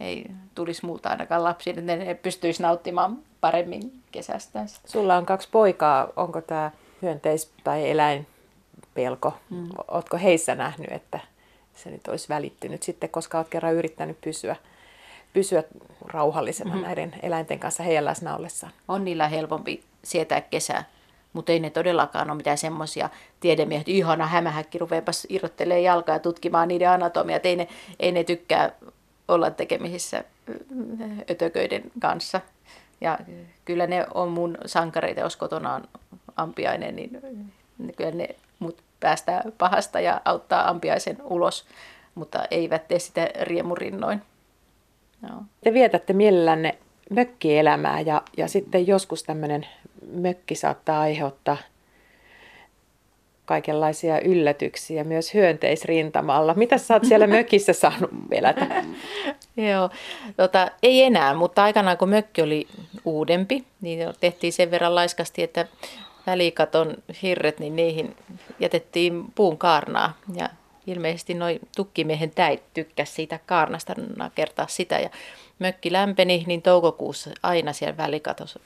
ei 0.00 0.26
tulisi 0.54 0.86
muuta 0.86 1.08
ainakaan 1.08 1.44
lapsille, 1.44 1.80
että 1.80 1.96
ne 1.96 2.14
pystyisi 2.14 2.62
nauttimaan 2.62 3.18
paremmin 3.40 4.02
kesästä. 4.12 4.60
Sulla 4.84 5.16
on 5.16 5.26
kaksi 5.26 5.48
poikaa. 5.52 6.08
Onko 6.16 6.40
tämä 6.40 6.70
hyönteis- 7.02 7.52
tai 7.64 7.90
eläinpelko? 7.90 9.34
Mm. 9.50 9.68
Oletko 9.88 10.16
heissä 10.16 10.54
nähnyt, 10.54 10.92
että 10.92 11.20
se 11.74 11.90
nyt 11.90 12.08
olisi 12.08 12.28
välittynyt 12.28 12.82
sitten, 12.82 13.10
koska 13.10 13.38
olet 13.38 13.48
kerran 13.48 13.74
yrittänyt 13.74 14.20
pysyä, 14.20 14.56
pysyä 15.32 15.62
rauhallisena 16.06 16.74
mm. 16.74 16.82
näiden 16.82 17.14
eläinten 17.22 17.58
kanssa 17.58 17.82
heidän 17.82 18.04
läsnä 18.04 18.36
ollessaan? 18.36 18.72
On 18.88 19.04
niillä 19.04 19.28
helpompi 19.28 19.82
sietää 20.04 20.40
kesää. 20.40 20.84
Mutta 21.32 21.52
ei 21.52 21.60
ne 21.60 21.70
todellakaan 21.70 22.30
ole 22.30 22.36
mitään 22.36 22.58
semmoisia 22.58 23.10
tiedemiehet, 23.40 23.88
ihana 23.88 24.26
hämähäkki, 24.26 24.78
rupeapas 24.78 25.26
irrottelee 25.28 25.80
jalkaa 25.80 26.14
ja 26.14 26.18
tutkimaan 26.18 26.68
niiden 26.68 26.90
anatomiaa. 26.90 27.40
Ei 27.42 27.56
ne, 27.56 27.68
ei 28.00 28.12
ne 28.12 28.24
tykkää 28.24 28.72
olla 29.28 29.50
tekemisissä 29.50 30.24
ötököiden 31.30 31.82
kanssa. 32.00 32.40
Ja 33.00 33.18
kyllä 33.64 33.86
ne 33.86 34.06
on 34.14 34.28
mun 34.28 34.58
sankareita, 34.66 35.20
jos 35.20 35.36
kotona 35.36 35.74
on 35.74 35.84
ampiainen, 36.36 36.96
niin 36.96 37.20
kyllä 37.96 38.10
ne 38.10 38.28
mut 38.58 38.82
päästää 39.00 39.42
pahasta 39.58 40.00
ja 40.00 40.20
auttaa 40.24 40.68
ampiaisen 40.68 41.16
ulos, 41.22 41.64
mutta 42.14 42.44
eivät 42.50 42.88
tee 42.88 42.98
sitä 42.98 43.28
riemurinnoin. 43.40 44.22
No. 45.22 45.42
Te 45.64 45.72
vietätte 45.72 46.12
mielellänne 46.12 46.78
mökkielämää 47.10 48.00
ja, 48.00 48.22
ja 48.36 48.48
sitten 48.48 48.86
joskus 48.86 49.22
tämmöinen 49.22 49.66
mökki 50.12 50.54
saattaa 50.54 51.00
aiheuttaa 51.00 51.56
kaikenlaisia 53.44 54.20
yllätyksiä 54.20 55.04
myös 55.04 55.34
hyönteisrintamalla. 55.34 56.54
Mitä 56.54 56.78
sä 56.78 56.94
oot 56.94 57.04
siellä 57.04 57.26
mökissä 57.36 57.72
saanut 57.72 58.10
pelätä? 58.30 58.84
Joo, 59.56 59.90
tota, 60.36 60.70
ei 60.82 61.02
enää, 61.02 61.34
mutta 61.34 61.64
aikanaan 61.64 61.98
kun 61.98 62.08
mökki 62.08 62.42
oli 62.42 62.66
uudempi, 63.04 63.64
niin 63.80 63.98
tehtiin 64.20 64.52
sen 64.52 64.70
verran 64.70 64.94
laiskasti, 64.94 65.42
että 65.42 65.66
välikaton 66.26 66.94
hirret, 67.22 67.58
niin 67.58 67.76
niihin 67.76 68.16
jätettiin 68.60 69.24
puun 69.34 69.58
kaarnaa. 69.58 70.16
Ja 70.34 70.48
ilmeisesti 70.86 71.34
noin 71.34 71.60
tukkimiehen 71.76 72.30
täit 72.30 72.62
tykkäsi 72.74 73.12
siitä 73.12 73.38
kaarnasta 73.46 73.94
kertaa 74.34 74.66
sitä. 74.68 74.98
Ja 74.98 75.10
mökki 75.58 75.92
lämpeni, 75.92 76.44
niin 76.46 76.62
toukokuussa 76.62 77.30
aina 77.42 77.72
siellä 77.72 77.96
välikatossa 77.96 78.60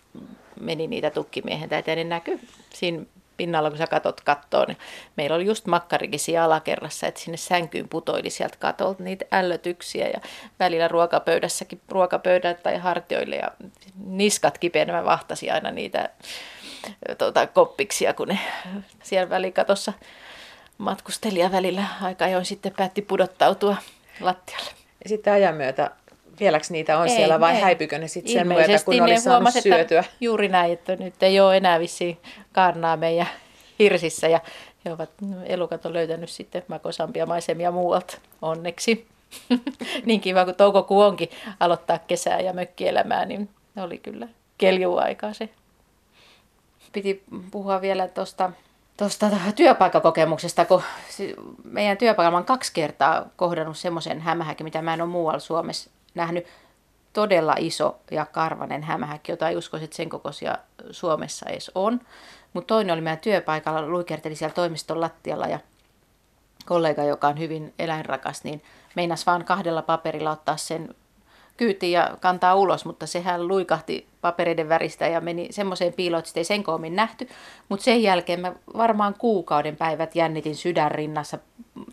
meni 0.61 0.87
niitä 0.87 1.11
tukkimiehen 1.11 1.68
täitä, 1.68 1.95
niin 1.95 2.09
näkyy 2.09 2.40
siinä 2.71 3.04
pinnalla, 3.37 3.71
kun 3.71 3.78
sä 3.78 3.87
katot 3.87 4.21
kattoon. 4.21 4.68
Niin 4.68 4.78
meillä 5.16 5.37
oli 5.37 5.47
just 5.47 5.66
makkarikin 5.66 6.21
siellä 6.21 6.45
alakerrassa, 6.45 7.07
että 7.07 7.21
sinne 7.21 7.37
sänkyyn 7.37 7.88
putoili 7.88 8.30
sieltä 8.30 8.57
katolta 8.59 9.02
niitä 9.02 9.25
ällötyksiä 9.33 10.09
ja 10.09 10.21
välillä 10.61 10.88
ruokapöydässäkin, 10.88 11.80
ruokapöydät 11.88 12.62
tai 12.62 12.78
hartioille 12.78 13.37
ja 13.37 13.50
niskat 14.04 14.59
kipeänä 14.59 15.02
mä 15.02 15.18
aina 15.52 15.71
niitä 15.71 16.11
tuota, 17.18 17.47
koppiksia, 17.47 18.14
kun 18.14 18.28
ne 18.28 18.38
siellä 19.02 19.30
välikatossa 19.30 19.92
matkustelija 20.78 21.52
välillä 21.52 21.85
aika 22.02 22.25
ajoin 22.25 22.45
sitten 22.45 22.73
päätti 22.76 23.02
pudottautua 23.02 23.76
lattialle. 24.21 24.71
Sitten 25.07 25.33
ajan 25.33 25.54
myötä 25.54 25.90
vieläks 26.40 26.71
niitä 26.71 26.99
on 26.99 27.09
ei, 27.09 27.16
siellä 27.16 27.40
vai 27.40 27.54
ei. 27.54 27.61
häipykö 27.61 27.99
ne 27.99 28.09
sitten 28.09 28.33
sen 28.33 28.49
myötä, 28.49 28.85
kun 28.85 28.97
ne 28.97 29.02
oli 29.02 29.21
saanut 29.21 29.54
syötyä? 29.62 30.04
Juuri 30.21 30.49
näin, 30.49 30.73
että 30.73 30.97
nyt 30.97 31.23
ei 31.23 31.40
ole 31.40 31.57
enää 31.57 31.80
vissiin 31.80 32.18
kaarnaa 32.52 32.97
meidän 32.97 33.28
hirsissä 33.78 34.28
ja 34.28 34.40
he 34.85 34.92
ovat, 34.92 35.11
elukat 35.45 35.87
on 35.87 35.92
löytänyt 35.92 36.30
sitten 36.30 36.62
makosampia 36.68 37.26
maisemia 37.26 37.71
muualta, 37.71 38.18
onneksi. 38.42 39.07
niin 40.07 40.21
kiva 40.21 40.45
kuin 40.45 40.57
toukokuu 40.57 41.00
onkin 41.00 41.28
aloittaa 41.61 41.99
kesää 41.99 42.40
ja 42.40 42.52
mökkielämää, 42.52 43.25
niin 43.25 43.49
oli 43.76 43.99
kyllä 43.99 44.28
keljuaikaa 44.59 45.33
se. 45.33 45.49
Piti 46.92 47.23
puhua 47.50 47.80
vielä 47.80 48.09
tuosta 48.09 48.52
tuosta 48.97 49.30
työpaikkakokemuksesta, 49.57 50.64
kun 50.64 50.83
meidän 51.64 51.97
työpaikalla 51.97 52.38
on 52.38 52.45
kaksi 52.45 52.73
kertaa 52.75 53.26
kohdannut 53.37 53.78
semmoisen 53.78 54.21
hämähäkin, 54.21 54.64
mitä 54.64 54.83
mä 54.83 54.95
en 54.95 55.00
ole 55.00 55.11
muualla 55.11 55.38
Suomessa 55.38 55.90
nähnyt. 56.18 56.46
Todella 57.12 57.54
iso 57.58 57.98
ja 58.10 58.26
karvanen 58.26 58.82
hämähäkki, 58.82 59.32
jota 59.32 59.48
ei 59.48 59.56
uskoisi, 59.56 59.84
että 59.84 59.96
sen 59.96 60.08
kokoisia 60.08 60.58
Suomessa 60.90 61.50
edes 61.50 61.70
on. 61.75 62.00
Mutta 62.52 62.66
toinen 62.66 62.92
oli 62.94 63.00
meidän 63.00 63.18
työpaikalla, 63.18 63.88
luikerteli 63.88 64.34
siellä 64.34 64.54
toimiston 64.54 65.00
lattialla 65.00 65.46
ja 65.46 65.58
kollega, 66.66 67.04
joka 67.04 67.28
on 67.28 67.38
hyvin 67.38 67.75
eläinrakas, 67.78 68.44
niin 68.44 68.62
meinas 68.96 69.26
vaan 69.26 69.44
kahdella 69.44 69.82
paperilla 69.82 70.30
ottaa 70.30 70.56
sen 70.56 70.94
kyytiin 71.59 71.93
ja 71.93 72.17
kantaa 72.21 72.55
ulos, 72.55 72.85
mutta 72.85 73.07
sehän 73.07 73.49
luikahti 73.49 74.07
papereiden 74.21 74.69
väristä 74.69 75.07
ja 75.07 75.21
meni 75.21 75.49
semmoiseen 75.50 75.93
piiloon, 75.93 76.19
että 76.19 76.29
sitä 76.29 76.41
ei 76.41 76.45
sen 76.45 76.62
koomin 76.62 76.97
nähty. 76.97 77.29
Mutta 77.69 77.85
sen 77.85 78.03
jälkeen 78.03 78.41
mä 78.41 78.53
varmaan 78.77 79.15
kuukauden 79.19 79.77
päivät 79.77 80.17
jännitin 80.17 80.57
sydän 80.57 80.91
rinnassa. 80.91 81.38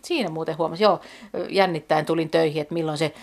Siinä 0.02 0.28
muuten 0.30 0.58
huomasin, 0.58 0.84
joo, 0.84 1.00
jännittäen 1.48 2.06
tulin 2.06 2.30
töihin, 2.30 2.62
että 2.62 2.74
milloin 2.74 2.98
se 2.98 3.14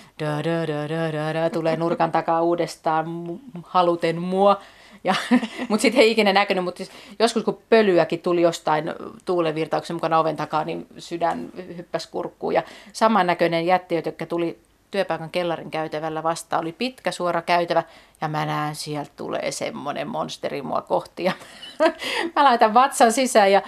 tulee 1.54 1.78
nurkan 1.78 2.12
takaa 2.12 2.42
uudestaan 2.42 3.06
haluten 3.64 4.22
mua. 4.22 4.62
Mutta 5.70 5.82
sitten 5.82 6.02
ei 6.02 6.12
ikinä 6.12 6.34
näkynyt, 6.34 6.64
mutta 6.64 6.78
siis 6.78 6.92
joskus 7.20 7.44
kun 7.44 7.60
pölyäkin 7.70 8.20
tuli 8.20 8.42
jostain 8.42 8.94
tuulenvirtauksen 9.26 9.96
mukana 9.96 10.20
oven 10.20 10.36
takaa, 10.36 10.64
niin 10.64 10.88
sydän 10.98 11.50
hyppäsi 11.78 12.10
kurkkuun. 12.12 12.54
Ja 12.54 12.64
samannäköinen 12.94 13.66
jätti, 13.66 13.96
joka 13.96 14.26
tuli 14.26 14.60
työpaikan 14.94 15.30
kellarin 15.30 15.72
käytävällä 15.72 16.24
vasta 16.24 16.60
oli 16.60 16.72
pitkä 16.72 17.12
suora 17.12 17.42
käytävä 17.42 17.84
ja 18.22 18.28
mä 18.28 18.46
näen 18.46 18.76
sieltä 18.76 19.12
tulee 19.16 19.52
semmoinen 19.52 20.08
monsteri 20.08 20.62
mua 20.62 20.82
kohti 20.82 21.24
ja 21.24 21.32
mä 22.36 22.44
laitan 22.44 22.74
vatsan 22.74 23.12
sisään 23.12 23.52
ja 23.52 23.62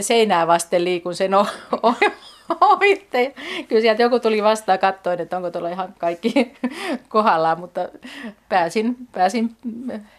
seinää 0.00 0.46
vasten 0.46 0.84
liikun 0.84 1.14
sen 1.14 1.30
ohitte. 2.60 3.34
Kyllä 3.68 3.80
sieltä 3.80 4.02
joku 4.02 4.20
tuli 4.20 4.42
vastaan 4.42 4.78
katsoin, 4.78 5.20
että 5.20 5.36
onko 5.36 5.50
tuolla 5.50 5.68
ihan 5.68 5.94
kaikki 5.98 6.32
kohdallaan, 7.08 7.60
mutta 7.60 7.88
pääsin, 8.48 8.96
pääsin 9.12 9.56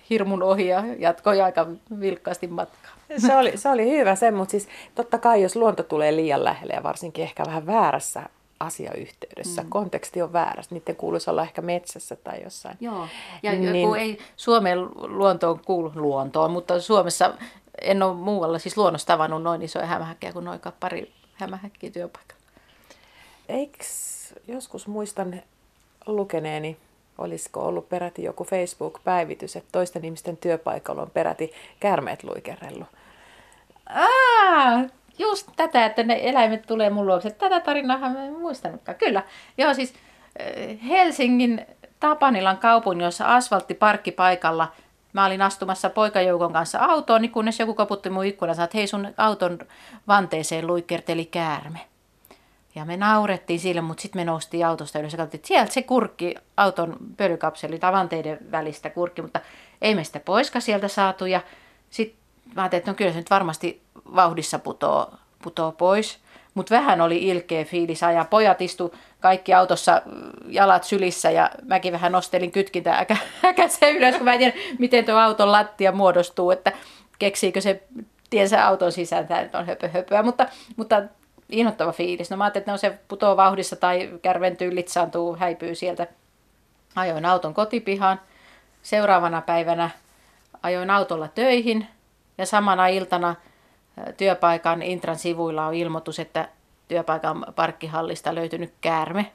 hirmun 0.10 0.44
ohi 0.44 0.68
ja 0.68 0.84
jatkoi 1.00 1.42
aika 1.42 1.68
vilkkaasti 2.00 2.48
matkaa. 2.48 2.92
Se 3.18 3.36
oli, 3.36 3.58
se 3.58 3.70
oli 3.70 3.90
hyvä 3.90 4.16
se, 4.16 4.32
mutta 4.32 4.52
siis 4.52 4.68
totta 4.96 5.18
kai 5.18 5.42
jos 5.42 5.56
luonto 5.56 5.84
tulee 5.84 6.16
liian 6.16 6.44
lähelle 6.44 6.74
ja 6.74 6.84
varsinkin 6.84 7.24
ehkä 7.24 7.44
vähän 7.48 7.66
väärässä 7.66 8.24
asiayhteydessä. 8.60 9.62
Mm. 9.62 9.70
Konteksti 9.70 10.22
on 10.22 10.34
väärä. 10.34 10.64
Niiden 10.70 10.96
kuuluisi 10.96 11.30
olla 11.30 11.42
ehkä 11.44 11.62
metsässä 11.62 12.16
tai 12.16 12.44
jossain. 12.44 12.78
Joo, 12.80 13.08
ja 13.44 13.52
niin, 13.52 13.88
kun 13.88 13.98
ei 13.98 14.18
Suomen 14.36 14.82
luontoon 14.96 15.60
kuulu 15.60 15.92
luontoon, 15.96 16.52
mutta 16.52 16.82
Suomessa 16.82 17.34
en 17.82 18.04
ole 18.04 18.16
muualla 18.16 18.60
siis 18.60 18.78
luonnossa 18.78 19.08
tavannut 19.08 19.44
noin 19.44 19.62
isoja 19.62 19.86
hämähäkkejä 19.86 20.34
kuin 20.34 20.46
noin 20.46 20.60
pari 20.80 21.14
hämähäkkiä 21.34 21.90
työpaikalla. 21.90 22.44
Eikö 23.50 23.78
joskus 24.48 24.88
muistan 24.88 25.42
lukeneeni, 26.06 26.78
olisiko 27.18 27.66
ollut 27.66 27.90
peräti 27.90 28.24
joku 28.24 28.44
Facebook-päivitys, 28.44 29.56
että 29.56 29.70
toisten 29.72 30.06
ihmisten 30.06 30.38
työpaikalla 30.38 31.02
on 31.02 31.12
peräti 31.12 31.52
käärmeet 31.80 32.24
luikerellut. 32.24 32.88
Aa, 33.90 34.84
just 35.20 35.50
tätä, 35.56 35.86
että 35.86 36.04
ne 36.04 36.20
eläimet 36.22 36.66
tulee 36.68 36.90
mun 36.90 37.08
luokse. 37.08 37.30
Tätä 37.30 37.60
tarinaa 37.60 37.98
mä 37.98 38.26
en 38.26 38.34
muistanutkaan. 38.34 38.98
Kyllä. 38.98 39.24
Joo, 39.58 39.74
siis 39.74 39.94
eh, 40.40 40.80
Helsingin 40.88 41.66
Tapanilan 42.00 42.58
kaupungissa 42.58 43.36
asfalttiparkkipaikalla 43.36 44.68
mä 45.16 45.26
olin 45.26 45.42
astumassa 45.42 45.90
poikajoukon 45.90 46.54
kanssa 46.54 46.80
autoon, 46.80 47.22
niin 47.22 47.32
kunnes 47.32 47.60
joku 47.60 47.74
koputti 47.74 48.10
mun 48.10 48.26
ikkunan 48.26 48.62
että 48.64 48.78
hei 48.78 48.88
sun 48.88 49.14
auton 49.18 49.60
vanteeseen 50.08 50.68
luikkerteli 50.68 51.26
käärme. 51.26 51.80
Ja 52.76 52.86
me 52.86 52.98
naurettiin 52.98 53.60
sille, 53.60 53.82
mutta 53.82 54.02
sitten 54.02 54.22
me 54.22 54.26
noustiin 54.26 54.66
autosta 54.66 55.00
ylös 55.00 55.14
ja 55.14 55.18
katsottiin, 55.18 55.40
että 55.40 55.48
sieltä 55.48 55.74
se 55.74 55.82
kurkki 55.82 56.36
auton 56.58 56.98
pölykapseli 57.18 57.80
tai 57.80 57.92
vanteiden 57.92 58.38
välistä 58.52 58.90
kurkki, 58.90 59.22
mutta 59.22 59.40
ei 59.82 59.96
me 59.96 60.04
sitä 60.04 60.20
poiska 60.20 60.60
sieltä 60.60 60.88
saatu. 60.88 61.26
Ja 61.26 61.42
sitten 61.90 62.20
mä 62.56 62.62
ajattelin, 62.62 62.80
että 62.80 62.92
no 62.92 62.96
kyllä 62.96 63.12
se 63.12 63.18
nyt 63.18 63.30
varmasti 63.30 63.82
vauhdissa 64.16 64.60
putoo, 64.60 65.14
putoo 65.44 65.72
pois. 65.72 66.20
Mutta 66.54 66.76
vähän 66.76 67.02
oli 67.02 67.18
ilkeä 67.28 67.66
fiilis 67.66 68.02
ja 68.02 68.26
Pojat 68.30 68.62
istu 68.62 68.96
kaikki 69.20 69.54
autossa 69.54 70.02
jalat 70.48 70.84
sylissä 70.84 71.32
ja 71.32 71.50
mäkin 71.66 71.94
vähän 71.94 72.12
nostelin 72.12 72.52
kytkintä 72.52 72.98
äkä, 72.98 73.18
äkäseen 73.46 73.96
ylös, 73.96 74.16
kun 74.16 74.26
mä 74.26 74.34
en 74.34 74.40
tiedä, 74.40 74.58
miten 74.80 75.06
tuo 75.06 75.16
auton 75.16 75.52
lattia 75.52 75.92
muodostuu, 75.92 76.52
että 76.52 76.72
keksiikö 77.20 77.62
se 77.62 77.84
tiensä 78.30 78.68
auton 78.68 78.92
sisään, 78.92 79.28
tämä 79.28 79.50
on 79.54 79.66
höpö 79.66 79.88
höpöä, 79.88 80.24
mutta, 80.24 80.48
mutta 80.76 81.02
inhottava 81.50 81.92
fiilis. 81.92 82.30
No 82.30 82.38
mä 82.38 82.44
ajattelin, 82.44 82.62
että 82.62 82.72
no 82.72 82.78
se 82.78 83.00
putoo 83.08 83.38
vauhdissa 83.38 83.76
tai 83.76 84.10
kärventyy, 84.22 84.76
litsaantuu, 84.76 85.36
häipyy 85.36 85.76
sieltä. 85.76 86.08
Ajoin 86.96 87.26
auton 87.26 87.54
kotipihaan. 87.54 88.20
Seuraavana 88.84 89.42
päivänä 89.42 89.90
ajoin 90.64 90.90
autolla 90.90 91.28
töihin 91.28 91.88
ja 92.38 92.46
samana 92.46 92.88
iltana 92.88 93.36
työpaikan 94.18 94.82
Intran 94.82 95.18
sivuilla 95.18 95.66
on 95.66 95.74
ilmoitus, 95.74 96.20
että 96.20 96.50
työpaikan 96.88 97.46
parkkihallista 97.56 98.36
löytynyt 98.36 98.74
käärme. 98.82 99.32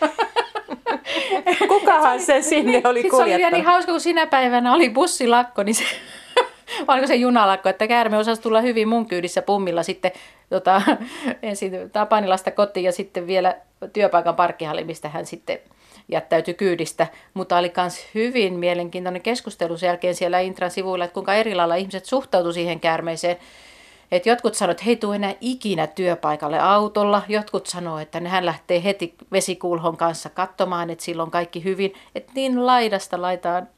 Kukahan 1.68 2.20
se 2.20 2.42
sinne 2.42 2.82
oli 2.84 3.02
kuljettanut? 3.02 3.10
Se 3.10 3.22
oli 3.22 3.36
vielä 3.36 3.50
niin 3.50 3.64
hauska, 3.64 3.92
kun 3.92 4.00
sinä 4.00 4.26
päivänä 4.26 4.74
oli 4.74 4.90
bussilakko, 4.90 5.62
niin 5.62 5.74
se, 5.74 5.84
oliko 6.88 7.06
se 7.06 7.14
junalakko, 7.14 7.68
että 7.68 7.86
käärme 7.86 8.18
osasi 8.18 8.42
tulla 8.42 8.60
hyvin 8.60 8.88
mun 8.88 9.06
kyydissä 9.06 9.42
pummilla 9.42 9.82
sitten 9.82 10.12
tota, 10.50 10.82
ensin 11.42 11.90
Tapanilasta 11.90 12.50
kotiin 12.50 12.84
ja 12.84 12.92
sitten 12.92 13.26
vielä 13.26 13.56
työpaikan 13.92 14.36
parkkihalli, 14.36 14.84
mistä 14.84 15.08
hän 15.08 15.26
sitten 15.26 15.58
jättäytyi 16.08 16.54
kyydistä, 16.54 17.06
mutta 17.34 17.58
oli 17.58 17.72
myös 17.76 18.06
hyvin 18.14 18.54
mielenkiintoinen 18.54 19.22
keskustelu 19.22 19.76
sen 19.76 19.86
jälkeen 19.86 20.14
siellä 20.14 20.40
Intran 20.40 20.70
sivuilla, 20.70 21.04
että 21.04 21.14
kuinka 21.14 21.34
eri 21.34 21.54
lailla 21.54 21.74
ihmiset 21.74 22.04
suhtautuivat 22.04 22.54
siihen 22.54 22.80
käärmeeseen. 22.80 23.36
Et 24.12 24.26
jotkut 24.26 24.54
sanoivat, 24.54 24.78
että 24.78 24.84
he 24.84 24.90
ei 24.90 24.96
tule 24.96 25.16
enää 25.16 25.34
ikinä 25.40 25.86
työpaikalle 25.86 26.58
autolla. 26.58 27.22
Jotkut 27.28 27.66
sanoivat, 27.66 28.02
että 28.02 28.28
hän 28.28 28.46
lähtee 28.46 28.84
heti 28.84 29.14
vesikulhon 29.32 29.96
kanssa 29.96 30.30
katsomaan, 30.30 30.90
että 30.90 31.04
silloin 31.04 31.30
kaikki 31.30 31.64
hyvin. 31.64 31.94
Että 32.14 32.32
niin 32.34 32.66
laidasta 32.66 33.22
laitaan 33.22 33.68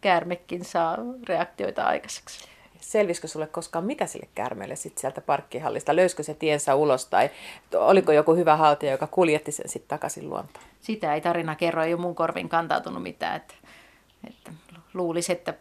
käärmekin 0.00 0.64
saa 0.64 0.98
reaktioita 1.28 1.84
aikaiseksi 1.84 2.51
selvisikö 2.82 3.28
sulle 3.28 3.46
koskaan, 3.46 3.84
mikä 3.84 4.06
sille 4.06 4.28
käärmeelle 4.34 4.76
sitten 4.76 5.00
sieltä 5.00 5.20
parkkihallista? 5.20 5.96
Löysikö 5.96 6.22
se 6.22 6.34
tiensä 6.34 6.74
ulos 6.74 7.06
tai 7.06 7.30
oliko 7.74 8.12
joku 8.12 8.34
hyvä 8.34 8.56
haltija, 8.56 8.92
joka 8.92 9.06
kuljetti 9.06 9.52
sen 9.52 9.68
sitten 9.68 9.88
takaisin 9.88 10.30
luontoon? 10.30 10.64
Sitä 10.80 11.14
ei 11.14 11.20
tarina 11.20 11.54
kerro, 11.54 11.82
ei 11.82 11.94
ole 11.94 12.02
mun 12.02 12.14
korvin 12.14 12.48
kantautunut 12.48 13.02
mitään. 13.02 13.36
Että, 13.36 13.54
että 14.28 14.50
luulisi, 14.94 15.32
että 15.32 15.54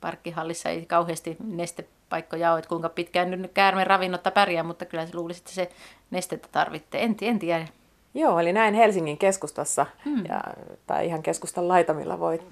parkkihallissa 0.00 0.68
ei 0.68 0.86
kauheasti 0.86 1.36
nestepaikkoja 1.44 2.52
ole, 2.52 2.58
että 2.58 2.68
kuinka 2.68 2.88
pitkään 2.88 3.30
nyt 3.30 3.52
käärmeen 3.54 3.86
ravinnotta 3.86 4.30
pärjää, 4.30 4.62
mutta 4.62 4.84
kyllä 4.84 5.06
se 5.06 5.14
luulisi, 5.14 5.40
että 5.40 5.52
se 5.52 5.70
nestettä 6.10 6.48
tarvitsee. 6.52 7.02
En, 7.02 7.16
en 7.20 7.38
tiedä. 7.38 7.66
Joo, 8.14 8.38
eli 8.38 8.52
näin 8.52 8.74
Helsingin 8.74 9.18
keskustassa 9.18 9.86
hmm. 10.04 10.24
ja, 10.28 10.40
tai 10.86 11.06
ihan 11.06 11.22
keskustan 11.22 11.68
laitamilla 11.68 12.20
voi 12.20 12.42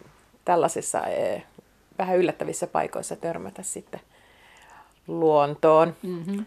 tällaisissa 0.44 1.06
e, 1.06 1.42
vähän 1.98 2.18
yllättävissä 2.18 2.66
paikoissa 2.66 3.16
törmätä 3.16 3.62
sitten 3.62 4.00
luontoon. 5.06 5.96
Mm-hmm. 6.02 6.44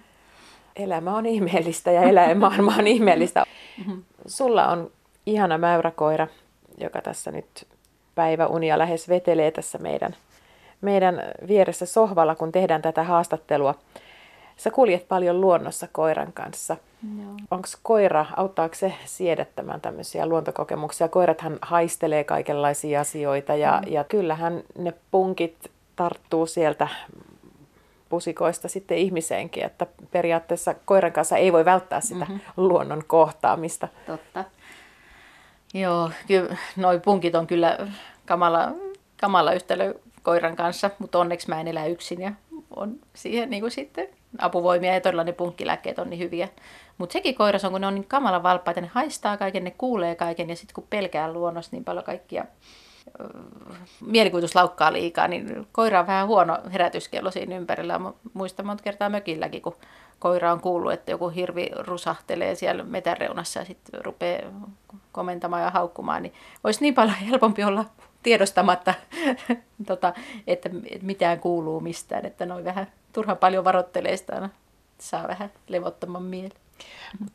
Elämä 0.76 1.16
on 1.16 1.26
ihmeellistä 1.26 1.92
ja 1.92 2.02
eläinmaailma 2.02 2.76
on 2.76 2.88
ihmeellistä. 2.88 3.44
Mm-hmm. 3.78 4.04
Sulla 4.28 4.68
on 4.68 4.92
ihana 5.26 5.58
mäyräkoira, 5.58 6.28
joka 6.78 7.02
tässä 7.02 7.32
nyt 7.32 7.68
päiväunia 8.16 8.78
lähes 8.78 9.10
vetelee 9.10 9.52
tässä 9.52 9.78
meidän, 9.78 10.16
meidän 10.82 11.24
vieressä 11.48 11.86
sohvalla, 11.86 12.36
kun 12.36 12.52
tehdään 12.52 12.82
tätä 12.82 13.04
haastattelua. 13.04 13.76
Sä 14.58 14.72
kuljet 14.72 15.08
paljon 15.08 15.42
luonnossa 15.42 15.88
koiran 15.92 16.34
kanssa. 16.34 16.78
Onko 17.52 17.68
koira, 17.84 18.26
auttaako 18.38 18.76
se 18.76 18.94
siedettämään 19.06 19.82
tämmöisiä 19.82 20.26
luontokokemuksia? 20.26 21.08
Koirathan 21.08 21.60
haistelee 21.62 22.24
kaikenlaisia 22.24 23.02
asioita 23.02 23.56
ja, 23.56 23.82
mm. 23.86 23.94
ja 23.94 24.04
kyllähän 24.04 24.64
ne 24.78 24.94
punkit 25.12 25.72
tarttuu 25.96 26.46
sieltä 26.46 26.88
pusikoista 28.10 28.68
sitten 28.68 28.98
ihmiseenkin, 28.98 29.64
että 29.66 29.88
periaatteessa 30.12 30.76
koiran 30.86 31.12
kanssa 31.12 31.38
ei 31.38 31.54
voi 31.54 31.66
välttää 31.66 32.02
sitä 32.02 32.26
mm-hmm. 32.26 32.40
luonnon 32.58 33.04
kohtaamista. 33.08 33.88
Totta. 34.06 34.44
Joo, 35.74 36.12
kyllä 36.28 36.58
noi 36.76 37.00
punkit 37.00 37.36
on 37.36 37.48
kyllä 37.48 37.78
kamala, 38.26 38.72
kamala 39.22 39.54
yhtälö 39.54 39.94
koiran 40.24 40.56
kanssa, 40.56 40.90
mutta 41.00 41.20
onneksi 41.20 41.50
mä 41.50 41.62
en 41.62 41.68
elä 41.68 41.86
yksin 41.86 42.22
ja 42.22 42.32
on 42.76 42.96
siihen 43.14 43.50
niin 43.50 43.62
kuin 43.62 43.72
sitten 43.72 44.08
apuvoimia 44.40 44.94
ja 44.94 45.02
todella 45.02 45.24
ne 45.24 45.32
punkkilääkkeet 45.32 46.00
on 46.00 46.10
niin 46.10 46.20
hyviä. 46.20 46.50
Mutta 46.98 47.14
sekin 47.14 47.36
koiras 47.36 47.66
on, 47.66 47.72
kun 47.72 47.82
ne 47.82 47.88
on 47.88 47.96
niin 47.96 48.08
kamalan 48.08 48.44
valppaita, 48.44 48.82
ne 48.82 48.90
haistaa 48.94 49.38
kaiken, 49.38 49.64
ne 49.64 49.72
kuulee 49.72 50.16
kaiken 50.16 50.50
ja 50.50 50.56
sitten 50.56 50.74
kun 50.74 50.88
pelkää 50.90 51.32
luonnossa 51.32 51.72
niin 51.72 51.84
paljon 51.84 52.06
kaikkia 52.06 52.46
mielikuvitus 54.06 54.56
laukkaa 54.56 54.94
liikaa, 54.94 55.28
niin 55.28 55.68
koira 55.72 56.00
on 56.00 56.08
vähän 56.08 56.28
huono 56.28 56.58
herätyskello 56.74 57.32
siinä 57.32 57.58
ympärillä. 57.58 58.00
Muistan 58.34 58.66
monta 58.66 58.84
kertaa 58.84 59.10
mökilläkin, 59.10 59.62
kun 59.62 59.76
koira 60.20 60.52
on 60.52 60.62
kuullut, 60.62 60.94
että 60.94 61.12
joku 61.12 61.30
hirvi 61.30 61.70
rusahtelee 61.78 62.56
siellä 62.56 62.84
metäreunassa 62.84 63.60
ja 63.60 63.66
sitten 63.66 64.06
rupeaa 64.06 64.52
komentamaan 65.12 65.64
ja 65.64 65.70
haukkumaan, 65.70 66.24
niin 66.24 66.34
olisi 66.64 66.82
niin 66.82 66.94
paljon 66.94 67.16
helpompi 67.16 67.64
olla 67.64 67.86
tiedostamatta, 68.24 68.94
tota, 69.88 70.14
että 70.48 70.70
mitään 71.02 71.40
kuuluu 71.40 71.80
mistään, 71.80 72.26
että 72.26 72.46
noin 72.46 72.66
vähän 72.66 72.88
turhan 73.18 73.38
paljon 73.38 73.64
varottelee 73.64 74.18
sitä 74.18 74.36
aina 74.36 74.50
saa 75.00 75.28
vähän 75.28 75.52
levottoman 75.68 76.24
mieli. 76.24 76.54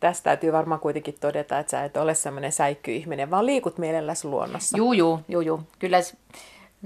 Tästä 0.00 0.24
täytyy 0.24 0.52
varmaan 0.52 0.80
kuitenkin 0.80 1.14
todeta, 1.20 1.58
että 1.58 1.70
sä 1.70 1.84
et 1.84 1.96
ole 1.96 2.14
semmoinen 2.14 2.52
säikkyihminen, 2.52 3.30
vaan 3.30 3.46
liikut 3.46 3.78
mielelläsi 3.78 4.28
luonnossa. 4.28 4.76
Juu, 4.76 4.92
juu, 4.92 5.20
juu, 5.28 5.40
juu. 5.40 5.60
Kyllä, 5.78 5.98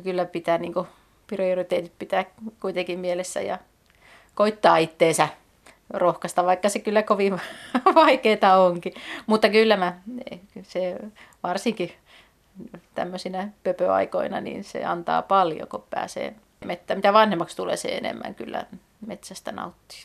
kyllä 0.04 0.24
pitää 0.24 0.58
niin 0.58 0.74
prioriteetit 1.26 1.92
pitää 1.98 2.24
kuitenkin 2.60 2.98
mielessä 2.98 3.40
ja 3.40 3.58
koittaa 4.34 4.76
itteensä 4.76 5.28
rohkaista, 5.90 6.44
vaikka 6.44 6.68
se 6.68 6.78
kyllä 6.78 7.02
kovin 7.02 7.40
vaikeaa 7.94 8.64
onkin. 8.64 8.94
Mutta 9.26 9.48
kyllä 9.48 9.76
mä, 9.76 9.98
se 10.62 10.98
varsinkin 11.42 11.92
tämmöisinä 12.94 13.48
pöpöaikoina, 13.64 14.40
niin 14.40 14.64
se 14.64 14.84
antaa 14.84 15.22
paljon, 15.22 15.68
kun 15.68 15.84
pääsee 15.90 16.34
mettä. 16.64 16.94
Mitä 16.94 17.12
vanhemmaksi 17.12 17.56
tulee, 17.56 17.76
se 17.76 17.88
enemmän 17.88 18.34
kyllä 18.34 18.66
metsästä 19.00 19.52
nauttii. 19.52 20.04